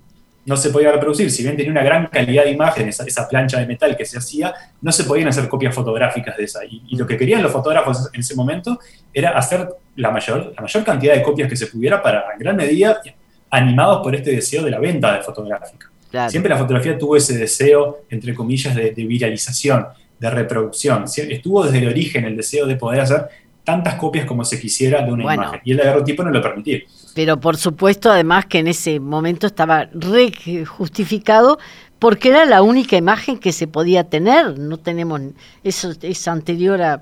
no, 0.46 0.56
se 0.56 0.70
podía 0.70 0.91
reproducir, 0.91 1.30
si 1.32 1.44
bien 1.44 1.58
tenía 1.58 1.72
una 1.72 1.84
gran 1.84 2.08
calidad 2.08 2.44
de 2.44 2.52
imagen, 2.52 2.88
esa, 2.88 3.28
plancha 3.28 3.60
de 3.60 3.68
metal 3.68 3.98
que 3.98 4.06
se 4.06 4.18
hacía, 4.18 4.54
no 4.82 4.91
se 4.91 5.04
podían 5.04 5.28
hacer 5.28 5.48
copias 5.48 5.74
fotográficas 5.74 6.38
de 6.38 6.44
esa. 6.44 6.60
Y, 6.65 6.96
lo 6.96 7.06
que 7.06 7.18
querían 7.18 7.41
los 7.44 7.52
fotógrafos 7.52 8.10
en 8.13 8.20
ese 8.20 8.36
momento 8.36 8.80
era 9.13 9.32
hacer 9.32 9.68
la 9.96 10.12
mayor, 10.12 10.54
la 10.56 10.62
mayor 10.62 10.84
cantidad 10.84 11.13
de 11.13 11.24
copias 11.24 11.50
que 11.50 11.56
se 11.56 11.68
pudiera 11.68 12.02
para, 12.02 12.34
en 12.34 12.39
gran 12.39 12.56
medida, 12.56 13.02
animados 13.50 14.02
por 14.04 14.15
este 14.15 14.32
deseo 14.32 14.63
de 14.63 14.72
la 14.72 14.80
venta 14.80 15.15
de 15.15 15.24
fotográfica. 15.24 15.89
Siempre 16.30 16.50
la 16.50 16.58
fotografía 16.58 16.98
tuvo 16.98 17.18
ese 17.18 17.38
deseo, 17.38 18.06
entre 18.10 18.34
comillas, 18.34 18.74
de, 18.74 18.91
de 18.91 19.06
viralización, 19.06 19.86
de 20.20 20.30
reproducción. 20.30 21.06
Estuvo 21.06 21.63
desde 21.63 21.80
el 21.80 21.88
origen 21.89 22.26
el 22.26 22.38
deseo 22.38 22.65
de 22.65 22.76
poder 22.76 23.02
hacer 23.02 23.28
tantas 23.65 23.95
copias 23.95 24.25
como 24.25 24.45
se 24.45 24.60
quisiera 24.62 25.01
de 25.01 25.12
una 25.12 25.34
imagen. 25.34 25.60
Y 25.65 25.71
el 25.71 25.78
daguerrotipo 25.78 26.23
no 26.23 26.30
lo 26.30 26.41
permitía. 26.41 26.80
Pero 27.13 27.39
por 27.39 27.58
supuesto, 27.58 28.12
además 28.12 28.45
que 28.45 28.60
en 28.60 28.67
ese 28.67 28.99
momento 28.99 29.47
estaba 29.47 29.89
re 29.91 30.32
justificado 30.65 31.58
porque 31.99 32.30
era 32.30 32.45
la 32.45 32.62
única 32.62 32.95
imagen 32.95 33.39
que 33.39 33.51
se 33.51 33.67
podía 33.67 34.06
tener. 34.06 34.60
No 34.60 34.78
tenemos, 34.78 35.21
eso 35.63 35.93
es 36.01 36.28
anterior 36.28 36.82
a, 36.82 37.01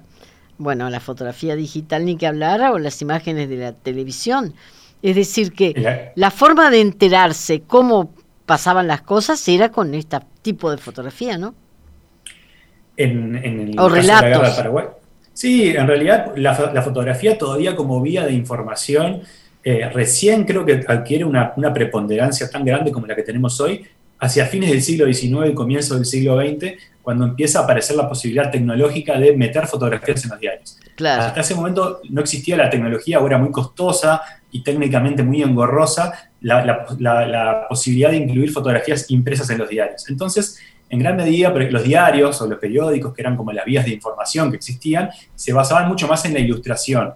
bueno, 0.57 0.89
la 0.89 0.99
fotografía 0.99 1.55
digital 1.55 2.05
ni 2.05 2.15
que 2.15 2.27
hablara 2.27 2.71
o 2.71 2.79
las 2.79 3.01
imágenes 3.01 3.49
de 3.49 3.57
la 3.57 3.73
televisión. 3.73 4.53
Es 5.01 5.15
decir, 5.15 5.51
que 5.51 6.11
la, 6.15 6.31
forma 6.31 6.69
de 6.69 6.79
enterarse 6.79 7.61
cómo 7.61 8.13
pasaban 8.45 8.87
las 8.87 9.01
cosas 9.01 9.45
era 9.49 9.69
con 9.69 9.93
este 9.93 10.17
tipo 10.41 10.71
de 10.71 10.77
fotografía, 10.77 11.37
¿no? 11.37 11.53
En, 12.95 13.35
el 13.35 13.77
o 13.77 13.89
relatos. 13.89 14.55
Paraguay. 14.55 14.85
Sí, 15.33 15.69
en 15.69 15.87
realidad 15.87 16.33
la, 16.35 16.81
fotografía 16.83 17.37
todavía 17.37 17.75
como 17.75 18.01
vía 18.01 18.25
de 18.25 18.33
información 18.33 19.21
eh, 19.63 19.89
recién 19.93 20.43
creo 20.43 20.65
que 20.65 20.83
adquiere 20.87 21.23
una, 21.23 21.53
preponderancia 21.73 22.49
tan 22.49 22.65
grande 22.65 22.91
como 22.91 23.07
la 23.07 23.15
que 23.15 23.23
tenemos 23.23 23.59
hoy 23.59 23.85
hacia 24.19 24.45
fines 24.45 24.69
del 24.69 24.81
siglo 24.81 25.11
XIX 25.11 25.49
y 25.49 25.53
comienzo 25.53 25.95
del 25.95 26.05
siglo 26.05 26.39
XX, 26.39 26.73
cuando 27.01 27.25
empieza 27.25 27.59
a 27.59 27.63
aparecer 27.63 27.97
la 27.97 28.07
posibilidad 28.07 28.49
tecnológica 28.49 29.19
de 29.19 29.35
meter 29.35 29.67
fotografías 29.67 30.23
en 30.23 30.29
los 30.29 30.39
diarios. 30.39 30.79
Hasta 31.05 31.41
ese 31.41 31.55
momento 31.55 31.99
no 32.09 32.21
existía 32.21 32.55
la 32.55 32.69
tecnología, 32.69 33.17
ahora 33.17 33.37
muy 33.37 33.51
costosa 33.51 34.21
y 34.51 34.63
técnicamente 34.63 35.23
muy 35.23 35.41
engorrosa, 35.41 36.29
la, 36.39 36.85
la 36.99 37.65
posibilidad 37.67 38.11
de 38.11 38.17
incluir 38.17 38.51
fotografías 38.51 39.09
impresas 39.11 39.49
en 39.49 39.57
los 39.57 39.67
diarios. 39.67 40.07
Entonces, 40.07 40.57
en 40.93 40.99
gran 40.99 41.15
medida 41.15 41.49
los 41.49 41.83
diarios 41.83 42.39
o 42.39 42.45
los 42.45 42.59
periódicos, 42.59 43.15
que 43.15 43.23
eran 43.23 43.35
como 43.35 43.51
las 43.51 43.65
vías 43.65 43.83
de 43.83 43.91
información 43.91 44.51
que 44.51 44.57
existían, 44.57 45.09
se 45.33 45.51
basaban 45.51 45.87
mucho 45.87 46.07
más 46.07 46.23
en 46.25 46.35
la 46.35 46.39
ilustración. 46.39 47.13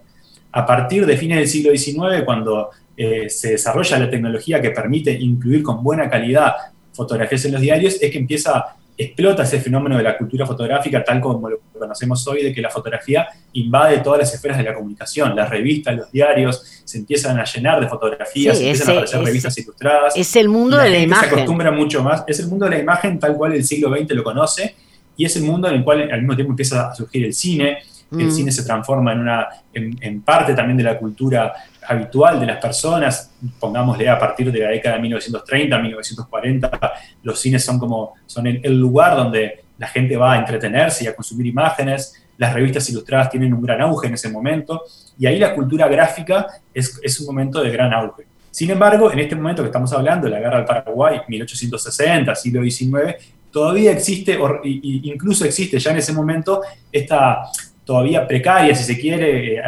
A 0.50 0.66
partir 0.66 1.06
de 1.06 1.16
fines 1.16 1.38
del 1.38 1.46
siglo 1.46 1.70
XIX, 1.70 2.24
cuando 2.24 2.70
eh, 2.96 3.30
se 3.30 3.52
desarrolla 3.52 4.00
la 4.00 4.10
tecnología 4.10 4.60
que 4.60 4.70
permite 4.70 5.12
incluir 5.12 5.62
con 5.62 5.84
buena 5.84 6.10
calidad 6.10 6.54
fotografías 6.92 7.44
en 7.44 7.52
los 7.52 7.60
diarios, 7.60 8.02
es 8.02 8.10
que 8.10 8.18
empieza 8.18 8.64
explota 8.98 9.44
ese 9.44 9.60
fenómeno 9.60 9.96
de 9.96 10.02
la 10.02 10.18
cultura 10.18 10.44
fotográfica 10.44 11.04
tal 11.04 11.20
como 11.20 11.48
lo 11.48 11.60
conocemos 11.78 12.26
hoy, 12.26 12.42
de 12.42 12.52
que 12.52 12.60
la 12.60 12.68
fotografía 12.68 13.28
invade 13.52 13.98
todas 13.98 14.18
las 14.18 14.34
esferas 14.34 14.58
de 14.58 14.64
la 14.64 14.74
comunicación, 14.74 15.36
las 15.36 15.48
revistas, 15.48 15.96
los 15.96 16.10
diarios, 16.10 16.82
se 16.84 16.98
empiezan 16.98 17.38
a 17.38 17.44
llenar 17.44 17.80
de 17.80 17.86
fotografías, 17.86 18.58
empiezan 18.58 18.88
a 18.88 18.92
aparecer 18.92 19.22
revistas 19.22 19.56
ilustradas. 19.58 20.16
Es 20.16 20.34
el 20.34 20.48
mundo 20.48 20.76
de 20.76 20.90
la 20.90 20.98
imagen. 20.98 21.28
Se 21.28 21.34
acostumbra 21.36 21.70
mucho 21.70 22.02
más, 22.02 22.24
es 22.26 22.40
el 22.40 22.48
mundo 22.48 22.64
de 22.64 22.72
la 22.72 22.78
imagen 22.80 23.20
tal 23.20 23.36
cual 23.36 23.52
el 23.54 23.64
siglo 23.64 23.96
XX 23.96 24.10
lo 24.10 24.24
conoce, 24.24 24.74
y 25.16 25.24
es 25.24 25.36
el 25.36 25.44
mundo 25.44 25.68
en 25.68 25.76
el 25.76 25.84
cual 25.84 26.10
al 26.10 26.20
mismo 26.20 26.34
tiempo 26.34 26.52
empieza 26.52 26.90
a 26.90 26.94
surgir 26.94 27.24
el 27.24 27.32
cine, 27.32 27.78
el 28.12 28.26
mm. 28.26 28.30
cine 28.30 28.52
se 28.52 28.64
transforma 28.64 29.12
en, 29.12 29.20
una, 29.20 29.48
en, 29.74 30.22
parte 30.22 30.54
también 30.54 30.78
de 30.78 30.84
la 30.84 30.98
cultura 30.98 31.52
habitual 31.88 32.38
de 32.38 32.46
las 32.46 32.58
personas, 32.58 33.32
pongámosle 33.58 34.08
a 34.08 34.18
partir 34.18 34.52
de 34.52 34.60
la 34.60 34.68
década 34.68 34.96
de 34.96 35.02
1930, 35.02 35.78
1940, 35.78 36.92
los 37.22 37.40
cines 37.40 37.64
son 37.64 37.78
como 37.78 38.14
son 38.26 38.46
el, 38.46 38.78
lugar 38.78 39.16
donde 39.16 39.64
la 39.78 39.86
gente 39.88 40.16
va 40.16 40.34
a 40.34 40.38
entretenerse 40.38 41.04
y 41.04 41.06
a 41.06 41.16
consumir 41.16 41.46
imágenes, 41.46 42.14
las 42.36 42.52
revistas 42.52 42.88
ilustradas 42.90 43.30
tienen 43.30 43.52
un 43.52 43.62
gran 43.62 43.80
auge 43.80 44.06
en 44.06 44.14
ese 44.14 44.30
momento, 44.30 44.82
y 45.18 45.26
ahí 45.26 45.38
la 45.38 45.54
cultura 45.54 45.88
gráfica 45.88 46.46
es, 46.72 47.00
es 47.02 47.18
un 47.20 47.26
momento 47.26 47.62
de 47.62 47.70
gran 47.70 47.92
auge. 47.92 48.26
Sin 48.50 48.70
embargo, 48.70 49.12
en 49.12 49.18
este 49.20 49.36
momento 49.36 49.62
que 49.62 49.68
estamos 49.68 49.92
hablando, 49.92 50.28
la 50.28 50.40
guerra 50.40 50.56
del 50.56 50.66
Paraguay, 50.66 51.20
1860, 51.28 52.34
siglo 52.34 52.62
XIX, 52.62 53.14
todavía 53.50 53.92
existe, 53.92 54.38
incluso 54.64 55.44
existe 55.44 55.78
ya 55.78 55.90
en 55.92 55.98
ese 55.98 56.12
momento, 56.12 56.62
esta 56.92 57.42
todavía 57.84 58.26
precaria, 58.26 58.74
si 58.74 58.84
se 58.84 59.00
quiere, 59.00 59.56
eh, 59.56 59.62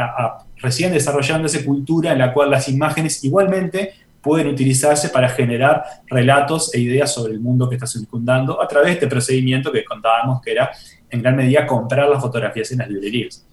recién 0.62 0.92
desarrollándose 0.92 1.64
cultura 1.64 2.12
en 2.12 2.18
la 2.18 2.32
cual 2.32 2.50
las 2.50 2.68
imágenes 2.68 3.24
igualmente 3.24 3.94
pueden 4.20 4.48
utilizarse 4.48 5.08
para 5.08 5.28
generar 5.28 5.82
relatos 6.06 6.74
e 6.74 6.80
ideas 6.80 7.12
sobre 7.12 7.32
el 7.32 7.40
mundo 7.40 7.68
que 7.68 7.76
está 7.76 7.86
circundando 7.86 8.62
a 8.62 8.68
través 8.68 8.88
de 8.88 8.92
este 8.94 9.06
procedimiento 9.06 9.72
que 9.72 9.84
contábamos 9.84 10.42
que 10.42 10.52
era 10.52 10.70
en 11.10 11.22
gran 11.22 11.36
medida 11.36 11.66
comprar 11.66 12.08
las 12.08 12.20
fotografías 12.20 12.70
en 12.72 12.78
las 12.78 12.88
librerías. 12.88 13.44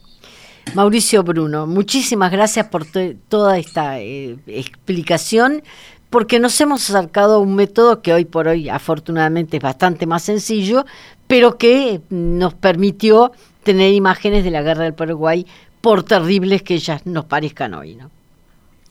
Mauricio 0.74 1.24
Bruno, 1.24 1.66
muchísimas 1.66 2.32
gracias 2.32 2.68
por 2.68 2.86
toda 3.30 3.58
esta 3.58 4.00
eh, 4.00 4.38
explicación, 4.48 5.64
porque 6.10 6.40
nos 6.40 6.60
hemos 6.62 6.90
acercado 6.90 7.36
a 7.36 7.40
un 7.40 7.56
método 7.56 8.02
que 8.02 8.14
hoy 8.14 8.26
por 8.26 8.48
hoy 8.48 8.70
afortunadamente 8.70 9.58
es 9.58 9.64
bastante 9.64 10.06
más 10.06 10.24
sencillo, 10.24 10.86
pero 11.28 11.58
que 11.58 12.02
nos 12.10 12.54
permitió 12.54 13.32
tener 13.64 13.94
imágenes 13.94 14.44
de 14.44 14.52
la 14.52 14.62
guerra 14.62 14.84
del 14.84 14.94
Paraguay, 14.94 15.46
por 15.82 16.04
terribles 16.04 16.64
que 16.64 16.76
ellas 16.76 17.06
nos 17.06 17.26
parezcan 17.26 17.74
hoy. 17.74 17.96
¿no? 17.96 18.12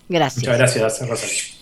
Gracias. 0.09 0.45
Muchas 0.45 0.77
gracias, 0.77 1.09
Rosario. 1.09 1.57